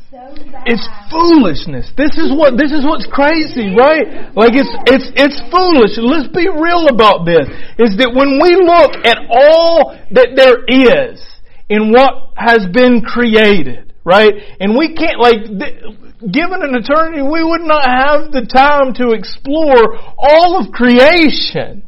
so. 0.10 0.34
It's 0.66 0.88
foolishness. 1.12 1.92
This 1.98 2.18
is 2.18 2.32
what 2.34 2.58
this 2.58 2.72
is 2.72 2.86
what's 2.86 3.06
crazy, 3.06 3.76
right? 3.76 4.34
Like 4.36 4.54
it's 4.54 4.72
it's 4.90 5.10
it's 5.14 5.40
foolish. 5.54 5.98
Let's 5.98 6.30
be 6.34 6.50
real 6.50 6.88
about 6.90 7.26
this. 7.26 7.46
Is 7.78 7.98
that 8.02 8.14
when 8.14 8.42
we 8.42 8.56
look 8.58 9.06
at 9.06 9.20
all 9.30 9.98
that 10.12 10.34
there 10.36 10.64
is 10.66 11.22
in 11.70 11.92
what 11.92 12.34
has 12.36 12.66
been 12.74 13.02
created, 13.02 13.94
right? 14.04 14.34
And 14.60 14.78
we 14.78 14.96
can't 14.96 15.20
like 15.20 15.46
th- 15.46 15.98
given 16.32 16.64
an 16.64 16.76
eternity, 16.76 17.22
we 17.22 17.44
would 17.44 17.62
not 17.66 17.84
have 17.84 18.32
the 18.32 18.46
time 18.48 18.94
to 18.96 19.12
explore 19.12 19.98
all 20.18 20.60
of 20.60 20.72
creation, 20.72 21.84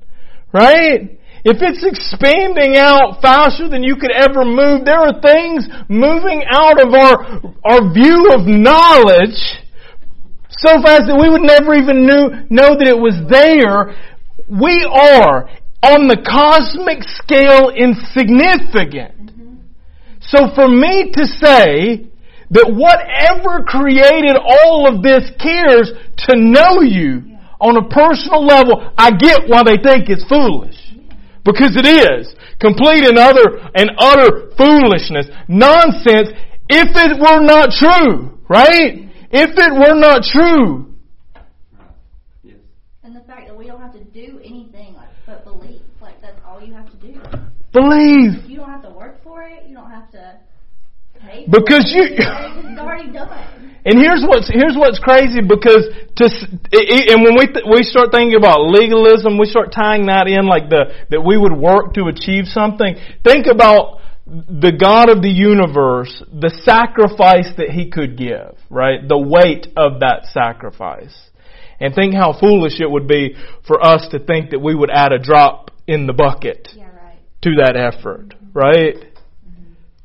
right? 0.52 1.18
If 1.46 1.62
it's 1.62 1.86
expanding 1.86 2.76
out 2.76 3.22
faster 3.22 3.70
than 3.70 3.84
you 3.84 3.96
could 3.98 4.10
ever 4.10 4.44
move, 4.44 4.84
there 4.84 4.98
are 4.98 5.22
things 5.22 5.70
moving 5.88 6.42
out 6.50 6.82
of 6.82 6.90
our, 6.90 7.22
our 7.62 7.94
view 7.94 8.34
of 8.34 8.50
knowledge 8.50 9.62
so 10.58 10.82
fast 10.82 11.06
that 11.06 11.20
we 11.20 11.30
would 11.30 11.46
never 11.46 11.78
even 11.78 12.08
knew, 12.10 12.50
know 12.50 12.74
that 12.74 12.90
it 12.90 12.98
was 12.98 13.14
there. 13.30 13.94
We 14.50 14.88
are 14.90 15.46
on 15.86 16.08
the 16.10 16.18
cosmic 16.18 17.06
scale 17.06 17.70
insignificant. 17.70 19.30
So 20.26 20.50
for 20.56 20.66
me 20.66 21.14
to 21.14 21.24
say 21.30 22.10
that 22.50 22.74
whatever 22.74 23.62
created 23.62 24.34
all 24.34 24.90
of 24.90 25.04
this 25.04 25.30
cares 25.38 25.94
to 26.26 26.34
know 26.40 26.82
you 26.82 27.38
on 27.62 27.78
a 27.78 27.86
personal 27.86 28.42
level, 28.42 28.82
I 28.98 29.12
get 29.12 29.46
why 29.46 29.62
they 29.62 29.78
think 29.78 30.10
it's 30.10 30.26
foolish. 30.26 30.85
Because 31.46 31.78
it 31.78 31.86
is. 31.86 32.36
Complete 32.60 33.06
and 33.06 33.18
utter, 33.18 33.62
and 33.76 33.92
utter 34.00 34.50
foolishness. 34.58 35.28
Nonsense 35.48 36.34
if 36.68 36.90
it 36.90 37.20
were 37.22 37.46
not 37.46 37.70
true. 37.72 38.40
Right? 38.50 39.10
If 39.32 39.52
it 39.56 39.74
were 39.74 39.96
not 39.96 40.24
true. 40.24 40.94
And 43.04 43.16
the 43.16 43.22
fact 43.22 43.48
that 43.48 43.56
we 43.56 43.68
don't 43.68 43.82
have 43.82 43.94
to 43.94 44.04
do 44.04 44.40
anything 44.44 44.96
like 44.96 45.10
but 45.26 45.44
believe. 45.44 45.82
Like 46.02 46.22
that's 46.22 46.40
all 46.46 46.62
you 46.62 46.74
have 46.74 46.90
to 46.92 46.98
do. 46.98 47.22
Believe. 47.74 48.50
You 48.50 48.58
don't 48.58 48.70
have 48.70 48.84
to 48.84 48.92
work 48.92 49.24
for 49.24 49.44
it. 49.44 49.68
You 49.68 49.76
don't 49.76 49.92
have 49.92 50.12
to 50.12 50.40
Because 51.50 51.92
you- 51.94 52.10
it's 52.18 52.80
already 52.80 53.12
done. 53.12 53.30
And 53.88 54.00
here's 54.00 54.24
what's 54.28 54.50
here's 54.52 54.76
what's 54.76 54.98
crazy 54.98 55.42
because 55.42 55.86
to 56.18 56.26
s- 56.26 56.46
i- 56.74 56.88
i- 56.90 57.06
and 57.14 57.22
when 57.24 57.36
we 57.38 57.46
th- 57.46 57.66
we 57.70 57.84
start 57.84 58.10
thinking 58.12 58.36
about 58.36 58.62
legalism, 58.66 59.38
we 59.38 59.46
start 59.46 59.72
tying 59.72 60.08
that 60.08 60.28
in 60.28 60.48
like 60.48 60.70
the 60.70 60.86
that 61.12 61.22
we 61.22 61.38
would 61.38 61.54
work 61.54 61.94
to 61.94 62.06
achieve 62.08 62.46
something. 62.48 62.96
Think 63.24 63.46
about 63.46 64.00
the 64.26 64.72
God 64.72 65.10
of 65.10 65.22
the 65.22 65.30
universe, 65.30 66.24
the 66.34 66.50
sacrifice 66.64 67.54
that 67.58 67.70
He 67.70 67.92
could 67.92 68.18
give, 68.18 68.58
right? 68.72 69.08
The 69.08 69.20
weight 69.20 69.68
of 69.78 70.00
that 70.00 70.26
sacrifice, 70.34 71.16
and 71.80 71.94
think 71.94 72.16
how 72.16 72.34
foolish 72.34 72.80
it 72.82 72.90
would 72.90 73.08
be 73.08 73.36
for 73.68 73.86
us 73.86 74.08
to 74.10 74.18
think 74.18 74.50
that 74.50 74.60
we 74.60 74.74
would 74.74 74.90
add 74.90 75.12
a 75.14 75.20
drop 75.20 75.70
in 75.86 76.08
the 76.08 76.14
bucket 76.14 76.70
Yeah, 76.76 76.86
right. 76.86 77.20
to 77.44 77.52
that 77.64 77.78
effort, 77.78 78.34
right? 78.52 78.96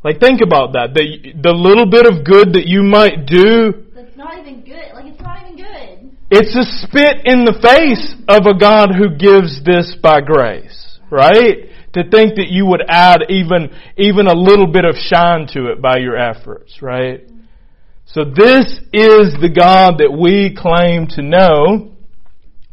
Like 0.02 0.18
think 0.18 0.40
about 0.40 0.72
that. 0.72 0.94
The 0.94 1.32
the 1.40 1.52
little 1.52 1.86
bit 1.86 2.06
of 2.06 2.24
good 2.24 2.54
that 2.54 2.66
you 2.66 2.82
might 2.82 3.26
do, 3.26 3.84
That's 3.94 4.16
not 4.16 4.38
even 4.38 4.62
good. 4.62 4.94
Like 4.94 5.04
it's 5.06 5.20
not 5.20 5.42
even 5.42 5.56
good. 5.56 6.16
it's 6.30 6.56
a 6.56 6.64
spit 6.64 7.26
in 7.26 7.44
the 7.44 7.52
face 7.60 8.14
of 8.28 8.46
a 8.46 8.58
God 8.58 8.90
who 8.96 9.10
gives 9.16 9.62
this 9.64 9.94
by 10.02 10.20
grace, 10.22 10.98
right? 11.10 11.68
To 11.94 12.02
think 12.08 12.36
that 12.36 12.48
you 12.48 12.64
would 12.66 12.82
add 12.88 13.24
even 13.28 13.70
even 13.98 14.26
a 14.26 14.34
little 14.34 14.66
bit 14.68 14.84
of 14.84 14.94
shine 14.96 15.46
to 15.52 15.70
it 15.72 15.82
by 15.82 15.98
your 15.98 16.16
efforts, 16.16 16.80
right? 16.80 17.20
So 18.06 18.24
this 18.24 18.80
is 18.92 19.36
the 19.40 19.52
God 19.54 19.98
that 19.98 20.10
we 20.10 20.56
claim 20.56 21.06
to 21.14 21.22
know, 21.22 21.92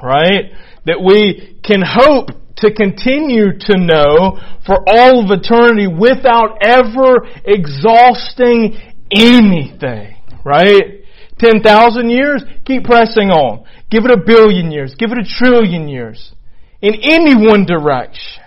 right? 0.01 0.51
That 0.85 1.01
we 1.03 1.59
can 1.63 1.83
hope 1.85 2.29
to 2.58 2.74
continue 2.74 3.58
to 3.60 3.78
know 3.78 4.39
for 4.65 4.78
all 4.88 5.24
of 5.24 5.32
eternity 5.32 5.88
without 5.88 6.58
ever 6.62 7.28
exhausting 7.46 8.78
anything, 9.12 10.15
right? 10.43 11.04
10,000 11.39 12.10
years, 12.10 12.43
keep 12.65 12.84
pressing 12.84 13.30
on. 13.30 13.63
Give 13.91 14.06
it 14.06 14.12
a 14.12 14.17
billion 14.17 14.72
years, 14.72 14.96
give 14.98 15.12
it 15.12 15.17
a 15.20 15.24
trillion 15.24 15.88
years. 15.88 16.34
In 16.82 16.96
any 17.04 17.36
one 17.36 17.65
direction. 17.65 18.43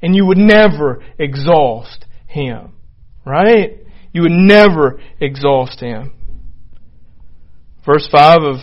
And 0.00 0.16
you 0.16 0.26
would 0.26 0.38
never 0.38 1.02
exhaust 1.18 2.06
Him. 2.26 2.74
Right? 3.24 3.78
You 4.12 4.22
would 4.22 4.32
never 4.32 5.00
exhaust 5.20 5.80
Him. 5.80 6.12
Verse 7.84 8.08
5 8.10 8.38
of 8.42 8.56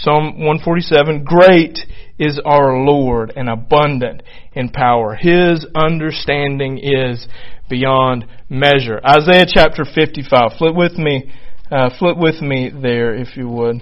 Psalm 0.00 0.38
147, 0.38 1.24
Great 1.24 1.78
is 2.18 2.38
our 2.44 2.84
Lord 2.84 3.32
and 3.34 3.48
abundant 3.48 4.22
in 4.52 4.68
power. 4.68 5.14
His 5.14 5.66
understanding 5.74 6.78
is 6.78 7.26
beyond 7.70 8.26
measure. 8.50 9.00
Isaiah 9.02 9.46
chapter 9.48 9.84
55. 9.86 10.58
Flip 10.58 10.74
with 10.74 10.98
me, 10.98 11.32
uh, 11.70 11.90
flip 11.98 12.18
with 12.18 12.42
me 12.42 12.70
there 12.70 13.14
if 13.14 13.36
you 13.38 13.48
would. 13.48 13.76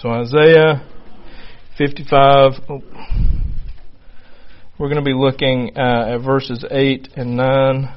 So 0.00 0.10
Isaiah 0.10 0.84
55. 1.76 2.52
Oh. 2.68 2.82
We're 4.78 4.88
going 4.88 5.02
to 5.02 5.02
be 5.02 5.14
looking 5.14 5.76
uh, 5.76 6.14
at 6.14 6.18
verses 6.18 6.64
8 6.68 7.08
and 7.16 7.36
9. 7.36 7.88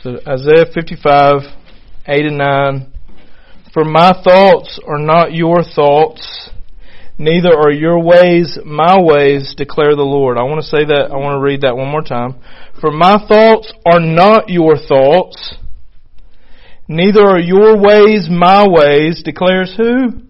So 0.00 0.16
Isaiah 0.28 0.66
55, 0.72 1.40
8 2.06 2.26
and 2.26 2.38
9. 2.38 2.92
For 3.72 3.84
my 3.84 4.12
thoughts 4.12 4.78
are 4.86 5.00
not 5.00 5.32
your 5.32 5.64
thoughts, 5.64 6.50
neither 7.18 7.48
are 7.48 7.72
your 7.72 8.00
ways 8.00 8.60
my 8.64 9.00
ways, 9.00 9.54
declare 9.56 9.96
the 9.96 10.02
Lord. 10.02 10.38
I 10.38 10.44
want 10.44 10.62
to 10.62 10.68
say 10.68 10.84
that, 10.84 11.08
I 11.10 11.16
want 11.16 11.34
to 11.34 11.40
read 11.40 11.62
that 11.62 11.76
one 11.76 11.90
more 11.90 12.02
time. 12.02 12.36
For 12.80 12.92
my 12.92 13.18
thoughts 13.26 13.72
are 13.84 13.98
not 13.98 14.48
your 14.48 14.76
thoughts, 14.78 15.56
neither 16.86 17.26
are 17.26 17.40
your 17.40 17.76
ways 17.76 18.28
my 18.30 18.68
ways, 18.68 19.24
declares 19.24 19.74
who? 19.76 20.22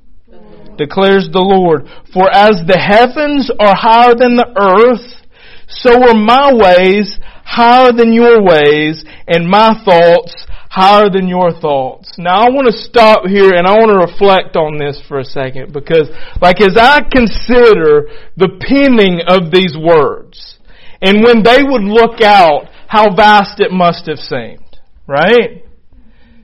Declares 0.78 1.28
the 1.30 1.44
Lord. 1.44 1.88
For 2.14 2.30
as 2.32 2.62
the 2.66 2.78
heavens 2.78 3.50
are 3.60 3.76
higher 3.76 4.14
than 4.14 4.36
the 4.36 4.48
earth, 4.56 5.26
so 5.68 5.92
are 5.92 6.14
my 6.14 6.54
ways 6.54 7.18
higher 7.48 7.92
than 7.92 8.12
your 8.12 8.42
ways, 8.42 9.04
and 9.26 9.48
my 9.48 9.72
thoughts 9.84 10.46
higher 10.70 11.08
than 11.08 11.26
your 11.26 11.50
thoughts. 11.50 12.12
Now 12.18 12.46
I 12.46 12.50
want 12.50 12.66
to 12.66 12.76
stop 12.76 13.24
here 13.26 13.54
and 13.54 13.66
I 13.66 13.72
want 13.72 13.88
to 13.88 14.12
reflect 14.12 14.54
on 14.54 14.76
this 14.76 15.00
for 15.08 15.18
a 15.18 15.24
second 15.24 15.72
because 15.72 16.10
like 16.42 16.60
as 16.60 16.76
I 16.76 17.00
consider 17.00 18.12
the 18.36 18.60
penning 18.60 19.24
of 19.26 19.50
these 19.50 19.74
words 19.74 20.58
and 21.00 21.24
when 21.24 21.42
they 21.42 21.62
would 21.64 21.82
look 21.82 22.20
out 22.20 22.68
how 22.86 23.14
vast 23.14 23.60
it 23.60 23.72
must 23.72 24.06
have 24.06 24.18
seemed, 24.18 24.78
right? 25.06 25.64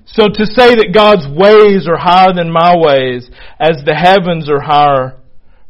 So 0.07 0.29
to 0.29 0.47
say 0.47 0.75
that 0.77 0.93
God's 0.95 1.27
ways 1.29 1.87
are 1.89 1.99
higher 1.99 2.33
than 2.35 2.51
my 2.51 2.77
ways 2.77 3.29
as 3.61 3.83
the 3.85 3.95
heavens 3.95 4.49
are 4.49 4.61
higher, 4.61 5.21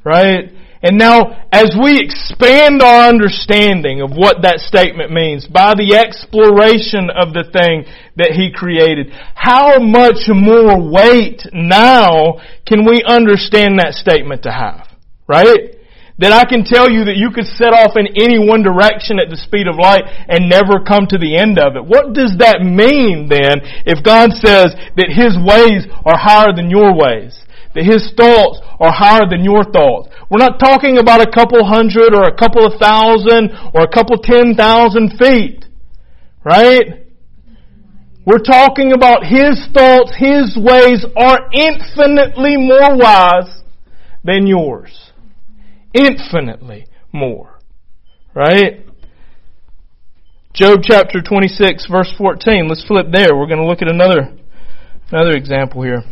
right? 0.05 0.51
And 0.85 0.99
now, 0.99 1.49
as 1.51 1.73
we 1.81 1.97
expand 1.97 2.83
our 2.83 3.09
understanding 3.09 4.03
of 4.03 4.13
what 4.13 4.43
that 4.43 4.61
statement 4.61 5.11
means 5.11 5.49
by 5.49 5.73
the 5.73 5.97
exploration 5.97 7.09
of 7.09 7.33
the 7.33 7.49
thing 7.49 7.89
that 8.21 8.37
He 8.37 8.53
created, 8.53 9.09
how 9.33 9.81
much 9.81 10.29
more 10.29 10.77
weight 10.77 11.41
now 11.57 12.37
can 12.69 12.85
we 12.85 13.01
understand 13.01 13.81
that 13.81 13.97
statement 13.97 14.43
to 14.43 14.53
have? 14.53 14.85
Right? 15.25 15.81
That 16.21 16.37
I 16.37 16.45
can 16.45 16.69
tell 16.69 16.93
you 16.93 17.09
that 17.09 17.17
you 17.17 17.33
could 17.33 17.49
set 17.49 17.73
off 17.73 17.97
in 17.97 18.21
any 18.21 18.37
one 18.37 18.61
direction 18.61 19.17
at 19.17 19.33
the 19.33 19.41
speed 19.41 19.65
of 19.65 19.81
light 19.81 20.05
and 20.05 20.53
never 20.53 20.85
come 20.85 21.09
to 21.09 21.17
the 21.17 21.33
end 21.33 21.57
of 21.57 21.81
it. 21.81 21.85
What 21.89 22.13
does 22.13 22.37
that 22.45 22.61
mean 22.61 23.33
then 23.33 23.65
if 23.89 24.05
God 24.05 24.37
says 24.37 24.77
that 25.01 25.09
His 25.09 25.33
ways 25.41 25.89
are 26.05 26.21
higher 26.21 26.53
than 26.53 26.69
your 26.69 26.93
ways? 26.93 27.41
That 27.75 27.85
His 27.85 28.13
thoughts 28.17 28.61
are 28.79 28.93
higher 28.93 29.29
than 29.29 29.45
your 29.45 29.65
thoughts. 29.65 30.09
We're 30.31 30.39
not 30.39 30.59
talking 30.59 30.99
about 30.99 31.21
a 31.21 31.31
couple 31.31 31.65
hundred 31.65 32.15
or 32.15 32.25
a 32.25 32.37
couple 32.37 32.65
of 32.67 32.79
thousand 32.81 33.51
or 33.75 33.83
a 33.83 33.91
couple 33.91 34.19
ten 34.19 34.55
thousand 34.55 35.19
feet. 35.19 35.67
Right? 36.45 37.05
We're 38.25 38.39
talking 38.39 38.93
about 38.93 39.27
His 39.27 39.67
thoughts, 39.75 40.15
His 40.17 40.57
ways 40.57 41.05
are 41.17 41.51
infinitely 41.53 42.57
more 42.57 42.97
wise 42.97 43.63
than 44.23 44.47
yours. 44.47 45.13
Infinitely 45.93 46.87
more. 47.13 47.61
Right? 48.35 48.87
Job 50.55 50.81
chapter 50.83 51.21
26 51.21 51.89
verse 51.91 52.13
14. 52.17 52.69
Let's 52.69 52.85
flip 52.87 53.07
there. 53.13 53.37
We're 53.37 53.47
going 53.47 53.59
to 53.59 53.67
look 53.67 53.83
at 53.83 53.89
another, 53.89 54.37
another 55.11 55.33
example 55.33 55.83
here. 55.83 56.05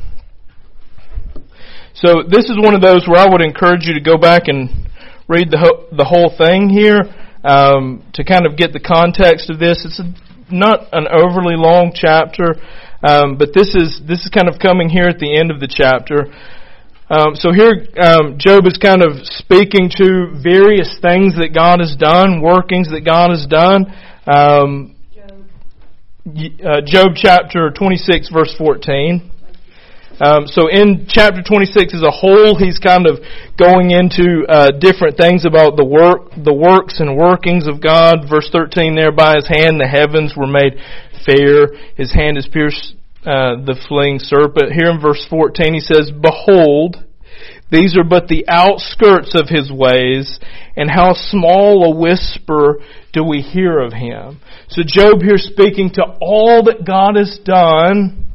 So 1.95 2.23
this 2.27 2.49
is 2.49 2.57
one 2.57 2.75
of 2.75 2.81
those 2.81 3.07
where 3.07 3.21
I 3.21 3.29
would 3.29 3.43
encourage 3.43 3.85
you 3.85 3.95
to 3.95 4.01
go 4.01 4.17
back 4.17 4.49
and 4.49 4.89
read 5.29 5.51
the 5.51 5.59
ho- 5.59 5.87
the 5.93 6.05
whole 6.05 6.33
thing 6.37 6.71
here 6.71 7.05
um, 7.45 8.03
to 8.15 8.25
kind 8.25 8.47
of 8.47 8.57
get 8.57 8.73
the 8.73 8.81
context 8.81 9.51
of 9.51 9.59
this. 9.59 9.85
It's 9.85 10.01
a, 10.01 10.09
not 10.53 10.89
an 10.93 11.07
overly 11.09 11.57
long 11.57 11.93
chapter, 11.95 12.57
um, 13.05 13.37
but 13.37 13.53
this 13.55 13.75
is 13.75 14.01
this 14.09 14.25
is 14.25 14.31
kind 14.33 14.49
of 14.49 14.59
coming 14.59 14.89
here 14.89 15.07
at 15.07 15.19
the 15.19 15.37
end 15.37 15.51
of 15.51 15.61
the 15.61 15.69
chapter. 15.69 16.33
Um, 17.13 17.37
so 17.37 17.53
here, 17.53 17.85
um, 18.01 18.39
Job 18.39 18.65
is 18.65 18.79
kind 18.81 19.05
of 19.05 19.27
speaking 19.29 19.93
to 20.01 20.33
various 20.43 20.97
things 21.03 21.37
that 21.37 21.53
God 21.53 21.81
has 21.81 21.95
done, 21.95 22.41
workings 22.41 22.89
that 22.89 23.05
God 23.05 23.29
has 23.37 23.45
done. 23.45 23.93
Um, 24.25 24.97
uh, 26.25 26.81
Job 26.87 27.13
chapter 27.17 27.69
26, 27.69 28.31
verse 28.31 28.55
14. 28.57 29.31
Um, 30.23 30.47
so 30.47 30.71
in 30.71 31.07
chapter 31.09 31.43
26 31.43 31.95
as 31.95 32.03
a 32.03 32.15
whole, 32.15 32.55
he's 32.55 32.79
kind 32.79 33.09
of 33.11 33.19
going 33.59 33.91
into 33.91 34.47
uh, 34.47 34.71
different 34.79 35.19
things 35.19 35.45
about 35.45 35.75
the 35.75 35.85
work, 35.85 36.31
the 36.39 36.55
works 36.55 37.01
and 37.01 37.19
workings 37.19 37.67
of 37.67 37.83
God. 37.83 38.31
Verse 38.31 38.49
13 38.53 38.95
there, 38.95 39.11
by 39.11 39.35
his 39.35 39.51
hand 39.51 39.83
the 39.83 39.91
heavens 39.91 40.39
were 40.39 40.47
made 40.47 40.79
fair. 41.27 41.75
His 41.97 42.15
hand 42.15 42.37
has 42.37 42.47
pierced 42.47 42.95
uh, 43.27 43.67
the 43.67 43.75
fleeing 43.89 44.21
serpent. 44.21 44.71
Here 44.71 44.95
in 44.95 45.01
verse 45.01 45.27
14 45.29 45.75
he 45.75 45.81
says, 45.81 46.13
Behold, 46.15 47.03
these 47.73 47.97
are 47.99 48.07
but 48.07 48.29
the 48.29 48.47
outskirts 48.47 49.35
of 49.35 49.49
his 49.49 49.73
ways, 49.73 50.39
and 50.77 50.89
how 50.89 51.15
small 51.15 51.83
a 51.91 51.97
whisper 51.99 52.79
do 53.13 53.25
we 53.25 53.41
hear 53.41 53.81
of 53.81 53.93
him. 53.93 54.39
So 54.69 54.83
Job 54.87 55.21
here 55.21 55.39
speaking 55.39 55.91
to 55.95 56.05
all 56.21 56.63
that 56.71 56.87
God 56.87 57.17
has 57.17 57.41
done, 57.43 58.32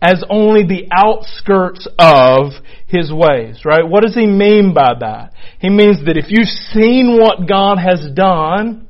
as 0.00 0.22
only 0.28 0.64
the 0.64 0.88
outskirts 0.92 1.88
of 1.98 2.52
his 2.86 3.12
ways, 3.12 3.62
right? 3.64 3.88
What 3.88 4.02
does 4.02 4.14
he 4.14 4.26
mean 4.26 4.74
by 4.74 4.94
that? 5.00 5.32
He 5.58 5.70
means 5.70 6.04
that 6.04 6.16
if 6.16 6.26
you've 6.28 6.48
seen 6.48 7.18
what 7.18 7.48
God 7.48 7.78
has 7.78 8.08
done, 8.14 8.88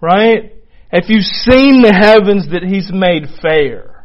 right? 0.00 0.52
If 0.90 1.08
you've 1.08 1.24
seen 1.24 1.82
the 1.82 1.92
heavens 1.92 2.50
that 2.50 2.62
he's 2.62 2.90
made 2.92 3.24
fair, 3.40 4.04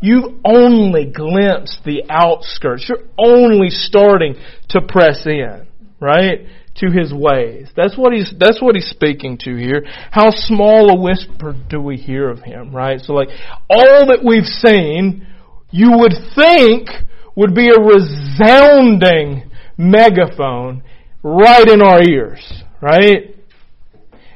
you've 0.00 0.40
only 0.44 1.06
glimpsed 1.06 1.80
the 1.84 2.04
outskirts. 2.10 2.88
You're 2.88 3.08
only 3.18 3.70
starting 3.70 4.36
to 4.70 4.80
press 4.80 5.24
in, 5.26 5.66
right? 6.00 6.46
To 6.76 6.90
his 6.90 7.12
ways. 7.12 7.68
That's 7.74 7.96
what 7.96 8.12
he's, 8.12 8.32
that's 8.38 8.60
what 8.60 8.74
he's 8.74 8.90
speaking 8.90 9.38
to 9.38 9.56
here. 9.56 9.84
How 10.10 10.30
small 10.30 10.90
a 10.90 11.00
whisper 11.00 11.54
do 11.68 11.80
we 11.80 11.96
hear 11.96 12.30
of 12.30 12.40
him, 12.40 12.74
right? 12.74 13.00
So 13.00 13.14
like, 13.14 13.28
all 13.70 14.06
that 14.08 14.20
we've 14.24 14.44
seen, 14.44 15.26
you 15.70 15.98
would 15.98 16.14
think 16.34 16.88
would 17.36 17.54
be 17.54 17.68
a 17.68 17.80
resounding 17.80 19.50
megaphone 19.76 20.82
right 21.22 21.68
in 21.68 21.82
our 21.82 22.02
ears, 22.02 22.64
right? 22.80 23.36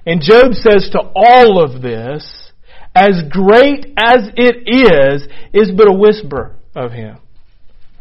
And 0.07 0.21
Job 0.21 0.53
says 0.53 0.91
to 0.93 1.01
all 1.15 1.63
of 1.63 1.83
this, 1.83 2.51
as 2.95 3.23
great 3.31 3.87
as 3.97 4.31
it 4.37 4.69
is, 4.69 5.27
is 5.53 5.71
but 5.77 5.89
a 5.89 5.93
whisper 5.93 6.57
of 6.75 6.93
him. 6.93 7.19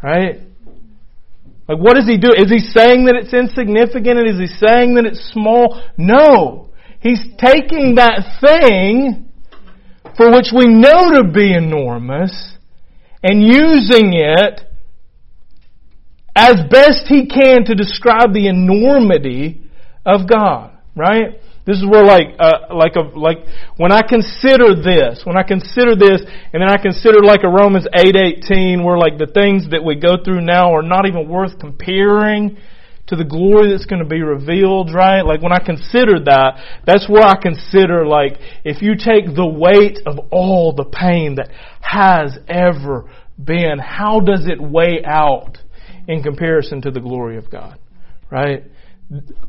Right? 0.03 0.41
Like 1.67 1.77
what 1.77 1.95
does 1.95 2.07
he 2.07 2.17
do? 2.17 2.29
Is 2.35 2.51
he 2.51 2.59
saying 2.59 3.05
that 3.05 3.15
it's 3.15 3.33
insignificant 3.33 4.19
and 4.19 4.27
is 4.27 4.39
he 4.39 4.47
saying 4.47 4.95
that 4.95 5.05
it's 5.05 5.31
small? 5.31 5.81
No. 5.97 6.69
He's 6.99 7.21
taking 7.37 7.95
that 7.95 8.39
thing 8.41 9.29
for 10.17 10.31
which 10.31 10.51
we 10.55 10.67
know 10.67 11.15
to 11.15 11.31
be 11.31 11.53
enormous 11.53 12.57
and 13.23 13.41
using 13.43 14.13
it 14.13 14.61
as 16.35 16.55
best 16.69 17.07
he 17.07 17.27
can 17.27 17.65
to 17.65 17.75
describe 17.75 18.33
the 18.33 18.47
enormity 18.47 19.61
of 20.05 20.27
God, 20.27 20.71
right? 20.95 21.39
This 21.65 21.77
is 21.77 21.85
where 21.85 22.03
like, 22.03 22.35
uh, 22.39 22.73
like 22.73 22.95
a, 22.95 23.01
like, 23.17 23.37
when 23.77 23.91
I 23.91 24.01
consider 24.01 24.73
this, 24.73 25.21
when 25.25 25.37
I 25.37 25.43
consider 25.43 25.95
this, 25.95 26.21
and 26.53 26.61
then 26.61 26.69
I 26.69 26.81
consider 26.81 27.21
like 27.23 27.43
a 27.43 27.49
Romans 27.49 27.85
8:18, 27.93 28.83
where 28.83 28.97
like 28.97 29.19
the 29.19 29.27
things 29.27 29.69
that 29.69 29.83
we 29.83 29.95
go 29.95 30.17
through 30.23 30.41
now 30.41 30.73
are 30.73 30.81
not 30.81 31.05
even 31.05 31.29
worth 31.29 31.59
comparing 31.59 32.57
to 33.11 33.17
the 33.17 33.25
glory 33.25 33.69
that's 33.69 33.85
going 33.85 34.01
to 34.01 34.07
be 34.07 34.21
revealed, 34.21 34.93
right? 34.93 35.21
Like 35.21 35.41
when 35.41 35.51
I 35.51 35.59
consider 35.59 36.17
that, 36.25 36.81
that's 36.85 37.09
where 37.09 37.23
I 37.23 37.35
consider 37.41 38.05
like, 38.05 38.37
if 38.63 38.81
you 38.81 38.95
take 38.95 39.35
the 39.35 39.45
weight 39.45 39.99
of 40.05 40.17
all 40.31 40.73
the 40.73 40.85
pain 40.85 41.35
that 41.35 41.49
has 41.81 42.39
ever 42.47 43.11
been, 43.37 43.79
how 43.79 44.21
does 44.21 44.47
it 44.47 44.61
weigh 44.61 45.03
out 45.05 45.57
in 46.07 46.23
comparison 46.23 46.81
to 46.83 46.91
the 46.91 47.01
glory 47.01 47.37
of 47.37 47.51
God? 47.51 47.77
Right? 48.29 48.63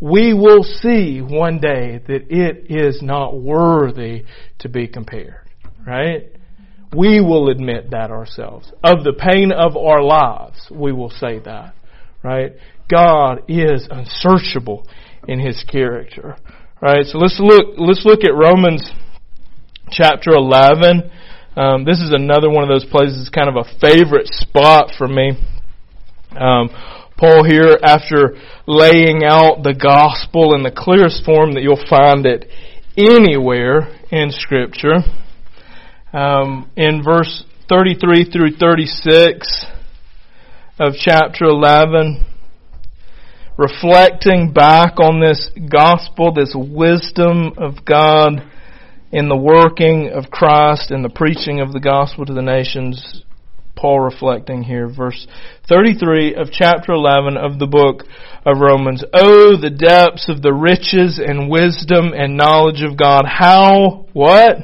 We 0.01 0.35
will 0.35 0.65
see 0.65 1.21
one 1.21 1.61
day 1.61 2.01
that 2.05 2.31
it 2.31 2.67
is 2.69 3.01
not 3.01 3.41
worthy 3.41 4.25
to 4.59 4.69
be 4.69 4.89
compared. 4.89 5.49
Right? 5.87 6.33
We 6.93 7.21
will 7.21 7.49
admit 7.49 7.93
that 7.93 8.11
ourselves. 8.11 8.73
Of 8.83 9.05
the 9.05 9.13
pain 9.13 9.53
of 9.53 9.77
our 9.77 10.03
lives, 10.03 10.67
we 10.69 10.93
will 10.93 11.11
say 11.11 11.39
that. 11.45 11.77
Right? 12.25 12.55
God 12.93 13.45
is 13.49 13.89
unsearchable 13.91 14.87
in 15.27 15.41
His 15.41 15.65
character. 15.65 16.37
Right? 16.81 17.07
So 17.07 17.19
let's 17.19 17.41
look, 17.41 17.75
let's 17.79 18.05
look 18.05 18.25
at 18.25 18.35
Romans 18.35 18.91
chapter 19.91 20.33
11. 20.33 21.11
Um, 21.57 21.85
this 21.85 22.01
is 22.01 22.13
another 22.13 22.51
one 22.51 22.65
of 22.65 22.69
those 22.69 22.85
places, 22.85 23.31
kind 23.31 23.49
of 23.49 23.57
a 23.57 23.79
favorite 23.79 24.27
spot 24.27 24.91
for 24.99 25.07
me. 25.07 25.33
Um, 26.33 26.71
Paul 27.17 27.45
here, 27.45 27.79
after 27.85 28.37
laying 28.67 29.23
out 29.25 29.63
the 29.63 29.75
gospel 29.81 30.55
in 30.55 30.63
the 30.63 30.73
clearest 30.75 31.25
form 31.25 31.53
that 31.55 31.63
you'll 31.63 31.87
find 31.89 32.27
it 32.27 32.47
anywhere 32.97 33.97
in 34.11 34.31
Scripture, 34.31 34.97
um, 36.13 36.71
in 36.77 37.03
verse 37.05 37.45
33 37.69 38.31
through 38.31 38.57
36 38.57 39.67
of 40.81 40.95
chapter 40.99 41.45
11, 41.45 42.32
reflecting 43.57 44.53
back 44.53 44.99
on 44.99 45.21
this 45.21 45.51
gospel, 45.71 46.33
this 46.33 46.55
wisdom 46.57 47.53
of 47.57 47.85
God 47.85 48.43
in 49.11 49.29
the 49.29 49.37
working 49.37 50.11
of 50.11 50.31
Christ 50.31 50.91
and 50.91 51.05
the 51.05 51.11
preaching 51.11 51.61
of 51.61 51.73
the 51.73 51.81
gospel 51.81 52.25
to 52.25 52.33
the 52.33 52.43
nations. 52.43 53.25
Paul 53.77 54.01
reflecting 54.01 54.63
here, 54.63 54.89
verse 54.89 55.27
33 55.69 56.35
of 56.37 56.51
chapter 56.53 56.93
11 56.93 57.37
of 57.37 57.59
the 57.59 57.67
book 57.67 58.05
of 58.47 58.59
Romans. 58.61 59.03
Oh, 59.13 59.57
the 59.61 59.71
depths 59.71 60.29
of 60.29 60.41
the 60.41 60.53
riches 60.53 61.19
and 61.19 61.51
wisdom 61.51 62.13
and 62.15 62.37
knowledge 62.37 62.83
of 62.83 62.97
God. 62.97 63.25
How, 63.27 64.07
what? 64.13 64.57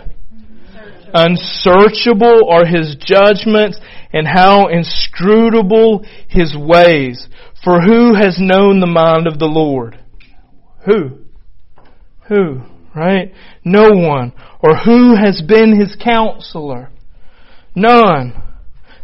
Unsearchable 1.12 2.48
are 2.50 2.66
His 2.66 2.96
judgments 3.00 3.80
and 4.12 4.26
how 4.26 4.68
inscrutable 4.68 6.04
His 6.28 6.56
ways. 6.56 7.26
For 7.68 7.82
who 7.82 8.14
has 8.14 8.38
known 8.40 8.80
the 8.80 8.86
mind 8.86 9.26
of 9.26 9.38
the 9.38 9.44
Lord? 9.44 10.02
Who? 10.86 11.18
Who? 12.26 12.62
Right? 12.96 13.34
No 13.62 13.90
one. 13.90 14.32
Or 14.62 14.74
who 14.74 15.14
has 15.14 15.42
been 15.46 15.78
his 15.78 15.94
counselor? 16.02 16.88
None. 17.74 18.42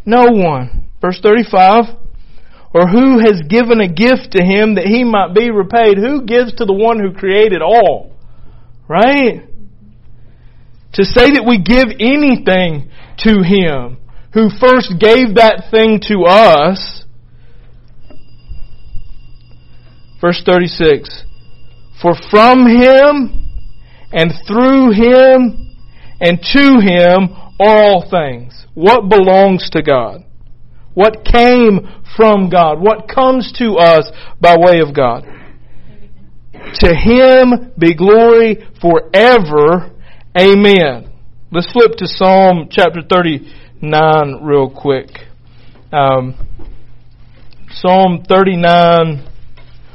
No 0.06 0.28
one. 0.30 0.88
Verse 1.02 1.20
35. 1.22 1.94
Or 2.72 2.88
who 2.88 3.18
has 3.18 3.42
given 3.46 3.82
a 3.82 3.86
gift 3.86 4.32
to 4.32 4.42
him 4.42 4.76
that 4.76 4.86
he 4.86 5.04
might 5.04 5.34
be 5.34 5.50
repaid? 5.50 5.98
Who 5.98 6.24
gives 6.24 6.54
to 6.54 6.64
the 6.64 6.72
one 6.72 6.98
who 6.98 7.12
created 7.12 7.60
all? 7.60 8.14
Right? 8.88 9.42
To 10.94 11.04
say 11.04 11.32
that 11.32 11.44
we 11.46 11.58
give 11.58 11.94
anything 12.00 12.90
to 13.18 13.42
him 13.44 13.98
who 14.32 14.48
first 14.48 14.94
gave 14.98 15.34
that 15.34 15.64
thing 15.70 16.00
to 16.08 16.24
us. 16.24 17.03
Verse 20.24 20.42
36. 20.46 21.24
For 22.00 22.14
from 22.30 22.66
him 22.66 23.44
and 24.10 24.32
through 24.46 24.92
him 24.92 25.76
and 26.18 26.40
to 26.40 26.80
him 26.80 27.28
are 27.60 27.82
all 27.84 28.08
things. 28.08 28.64
What 28.72 29.10
belongs 29.10 29.68
to 29.72 29.82
God? 29.82 30.24
What 30.94 31.26
came 31.26 31.80
from 32.16 32.48
God? 32.48 32.80
What 32.80 33.06
comes 33.06 33.52
to 33.58 33.74
us 33.74 34.10
by 34.40 34.56
way 34.56 34.80
of 34.80 34.94
God? 34.94 35.26
To 36.76 36.94
Him 36.94 37.72
be 37.78 37.94
glory 37.94 38.66
forever. 38.80 39.92
Amen. 40.38 41.12
Let's 41.50 41.70
flip 41.70 41.92
to 41.98 42.06
Psalm 42.06 42.68
chapter 42.70 43.02
39 43.02 44.40
real 44.42 44.70
quick. 44.70 45.10
Um, 45.92 46.34
Psalm 47.70 48.24
39, 48.26 49.33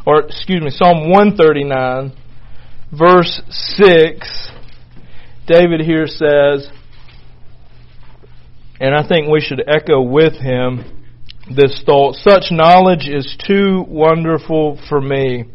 or 0.09 0.21
excuse 0.21 0.59
me, 0.59 0.71
Psalm 0.71 1.11
139, 1.11 2.13
verse 2.97 3.41
6. 3.47 4.51
David 5.45 5.81
here 5.81 6.07
says, 6.07 6.67
and 8.79 8.95
I 8.95 9.07
think 9.07 9.29
we 9.29 9.39
should 9.39 9.61
echo 9.67 10.01
with 10.01 10.33
him 10.33 11.05
this 11.55 11.83
thought. 11.85 12.15
Such 12.15 12.45
knowledge 12.49 13.07
is 13.07 13.37
too 13.45 13.85
wonderful 13.87 14.81
for 14.89 14.99
me. 14.99 15.45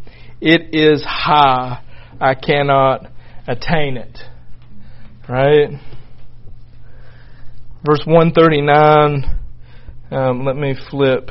It 0.41 0.73
is 0.73 1.03
high. 1.05 1.83
I 2.21 2.35
cannot 2.37 3.11
attain 3.49 3.97
it. 3.97 4.21
Right? 5.29 5.71
Verse 7.85 8.05
139. 8.07 9.41
Um, 10.13 10.45
let 10.45 10.55
me 10.55 10.77
flip 10.91 11.31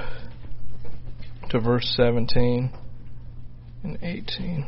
to 1.52 1.60
verse 1.62 1.94
17 1.96 2.83
and 3.84 3.98
18. 4.02 4.66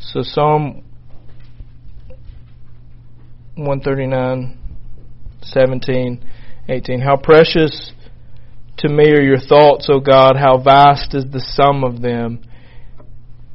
So 0.00 0.22
Psalm 0.22 0.84
139, 3.56 4.58
17, 5.42 6.30
18. 6.68 7.00
How 7.00 7.16
precious 7.16 7.92
to 8.78 8.88
me 8.88 9.10
are 9.12 9.22
your 9.22 9.38
thoughts, 9.38 9.88
O 9.90 10.00
God, 10.00 10.36
how 10.36 10.58
vast 10.58 11.14
is 11.14 11.24
the 11.30 11.40
sum 11.40 11.84
of 11.84 12.02
them. 12.02 12.44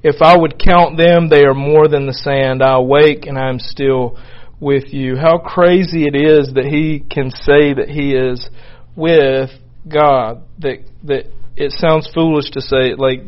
If 0.02 0.22
I 0.22 0.38
would 0.38 0.58
count 0.58 0.98
them, 0.98 1.30
they 1.30 1.44
are 1.44 1.54
more 1.54 1.90
than 1.90 2.08
the 2.08 2.14
sand. 2.14 2.64
I 2.64 2.76
awake 2.76 3.26
and 3.26 3.38
I 3.38 3.50
am 3.50 3.60
still 3.60 4.18
with 4.62 4.94
you. 4.94 5.18
How 5.18 5.38
crazy 5.38 6.04
it 6.04 6.16
is 6.16 6.54
that 6.54 6.66
he 6.66 7.00
can 7.00 7.32
say 7.32 7.74
that 7.74 7.90
he 7.90 8.14
is 8.14 8.50
with 8.96 9.50
God. 9.88 10.44
That 10.60 10.86
that 11.04 11.26
it 11.60 11.72
sounds 11.74 12.10
foolish 12.14 12.50
to 12.52 12.62
say 12.62 12.96
like 12.96 13.22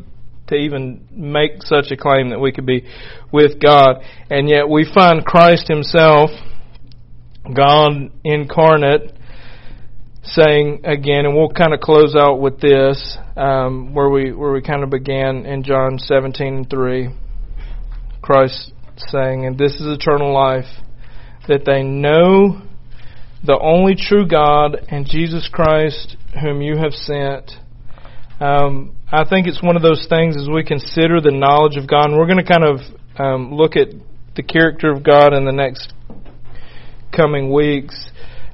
to 0.48 0.56
even 0.56 1.08
make 1.12 1.64
such 1.64 1.92
a 1.92 1.98
claim 1.98 2.30
that 2.30 2.40
we 2.40 2.52
could 2.52 2.66
be 2.66 2.86
with 3.32 3.60
God. 3.62 4.04
And 4.30 4.50
yet 4.50 4.68
we 4.68 4.90
find 4.94 5.26
Christ 5.26 5.68
himself 5.68 6.30
God 7.56 8.12
incarnate, 8.24 9.14
saying 10.24 10.82
again, 10.84 11.26
and 11.26 11.36
we'll 11.36 11.52
kind 11.52 11.74
of 11.74 11.80
close 11.80 12.16
out 12.16 12.40
with 12.40 12.60
this, 12.60 13.18
um, 13.36 13.94
where 13.94 14.10
we 14.10 14.32
where 14.32 14.52
we 14.52 14.62
kind 14.62 14.84
of 14.84 14.90
began 14.90 15.46
in 15.46 15.64
John 15.64 15.98
17 15.98 16.48
and 16.48 16.70
3. 16.70 17.10
Christ 18.22 18.72
saying, 18.98 19.46
and 19.46 19.58
this 19.58 19.74
is 19.76 19.88
eternal 19.88 20.32
life, 20.32 20.70
that 21.48 21.66
they 21.66 21.82
know 21.82 22.62
the 23.44 23.60
only 23.60 23.96
true 23.96 24.28
God 24.28 24.78
and 24.90 25.08
Jesus 25.08 25.50
Christ, 25.52 26.16
whom 26.40 26.62
you 26.62 26.78
have 26.78 26.94
sent. 26.94 27.54
Um, 28.42 28.96
I 29.12 29.24
think 29.30 29.46
it's 29.46 29.62
one 29.62 29.76
of 29.76 29.84
those 29.84 30.08
things 30.10 30.36
as 30.36 30.50
we 30.52 30.64
consider 30.64 31.22
the 31.22 31.30
knowledge 31.30 31.78
of 31.78 31.88
God, 31.88 32.06
and 32.06 32.18
we're 32.18 32.26
going 32.26 32.44
to 32.44 32.52
kind 32.52 32.64
of 32.64 32.80
um, 33.20 33.54
look 33.54 33.76
at 33.76 33.90
the 34.36 34.42
character 34.42 34.92
of 34.92 35.04
God 35.04 35.34
in 35.34 35.46
the 35.46 35.52
next 35.52 35.94
coming 37.16 37.54
weeks. 37.54 38.10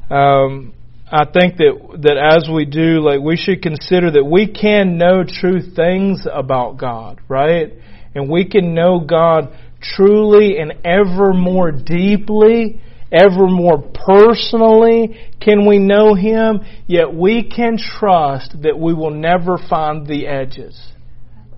Um, 0.10 0.74
I 1.10 1.24
think 1.24 1.56
that 1.56 2.00
that 2.02 2.18
as 2.18 2.50
we 2.54 2.66
do, 2.66 3.00
like 3.00 3.22
we 3.22 3.38
should 3.38 3.62
consider 3.62 4.12
that 4.12 4.26
we 4.26 4.52
can 4.52 4.98
know 4.98 5.24
true 5.24 5.62
things 5.62 6.28
about 6.30 6.76
God, 6.76 7.22
right? 7.30 7.72
And 8.14 8.30
we 8.30 8.44
can 8.44 8.74
know 8.74 9.00
God 9.00 9.58
truly 9.82 10.58
and 10.58 10.74
ever 10.84 11.32
more 11.32 11.72
deeply, 11.72 12.82
ever 13.12 13.48
more 13.48 13.82
personally. 13.82 15.18
Can 15.40 15.68
we 15.68 15.80
know 15.80 16.14
Him? 16.14 16.62
Yet 16.88 17.14
we 17.14 17.50
can 17.50 17.78
trust 17.78 18.62
that 18.64 18.78
we 18.80 18.94
will 18.94 19.12
never 19.12 19.58
find 19.58 20.08
the 20.08 20.28
edges, 20.28 20.80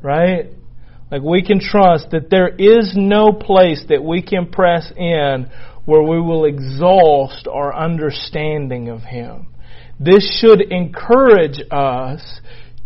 right? 0.02 0.48
Like 1.12 1.22
we 1.24 1.44
can 1.44 1.60
trust 1.60 2.12
that 2.12 2.30
there 2.30 2.50
is 2.50 2.94
no 2.96 3.32
place 3.32 3.84
that 3.90 4.04
we 4.04 4.22
can 4.22 4.52
press 4.52 4.92
in 4.96 5.50
where 5.86 6.04
we 6.04 6.22
will 6.22 6.46
exhaust 6.46 7.48
our 7.48 7.76
understanding 7.76 8.90
of 8.90 9.02
Him. 9.02 9.48
This 10.00 10.40
should 10.40 10.62
encourage 10.62 11.60
us 11.72 12.42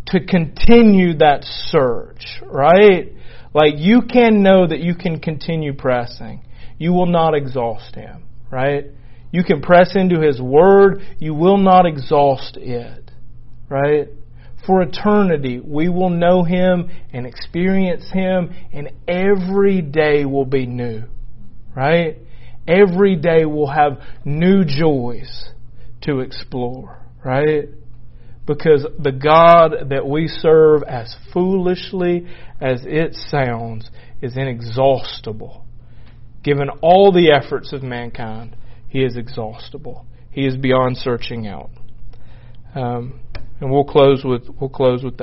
to 0.08 0.26
continue 0.26 1.18
that 1.18 1.44
search, 1.44 2.42
right? 2.44 3.12
Like 3.54 3.74
you 3.78 4.02
can 4.02 4.42
know 4.42 4.66
that 4.66 4.80
you 4.80 4.96
can 4.96 5.20
continue 5.20 5.74
pressing. 5.74 6.42
You 6.78 6.94
will 6.94 7.06
not 7.06 7.36
exhaust 7.36 7.96
Him, 7.96 8.24
right? 8.54 8.86
You 9.32 9.44
can 9.44 9.62
press 9.62 9.96
into 9.96 10.22
His 10.22 10.40
Word. 10.40 11.02
You 11.18 11.34
will 11.34 11.58
not 11.58 11.88
exhaust 11.88 12.56
it, 12.56 13.10
right? 13.68 14.10
For 14.66 14.84
eternity, 14.84 15.60
we 15.60 15.90
will 15.90 16.12
know 16.12 16.44
Him 16.44 16.90
and 17.12 17.26
experience 17.26 18.06
Him, 18.14 18.54
and 18.72 18.92
every 19.08 19.82
day 19.82 20.26
will 20.26 20.46
be 20.46 20.68
new, 20.68 21.04
right? 21.76 22.18
Every 22.68 23.16
day 23.16 23.44
we'll 23.46 23.68
have 23.68 24.00
new 24.24 24.64
joys 24.64 25.50
to 26.04 26.20
explore, 26.20 27.04
right? 27.26 27.70
Because 28.46 28.86
the 29.00 29.12
God 29.12 29.90
that 29.90 30.08
we 30.08 30.28
serve, 30.28 30.84
as 30.84 31.16
foolishly 31.34 32.28
as 32.62 32.84
it 32.86 33.16
sounds, 33.16 33.90
is 34.22 34.38
inexhaustible. 34.38 35.63
Given 36.44 36.70
all 36.82 37.12
the 37.12 37.32
efforts 37.32 37.74
of 37.74 37.84
mankind, 37.84 38.56
He 38.88 39.04
is 39.04 39.18
exhaustible. 39.18 40.06
He 40.30 40.46
is 40.46 40.56
beyond 40.56 40.98
searching 40.98 41.48
out. 41.48 41.70
Um, 42.76 43.20
and 43.60 43.72
we'll 43.72 43.86
close 43.86 44.24
with 44.24 44.44
we'll 44.60 44.70
close 44.70 45.04
with 45.04 45.18
that. 45.18 45.22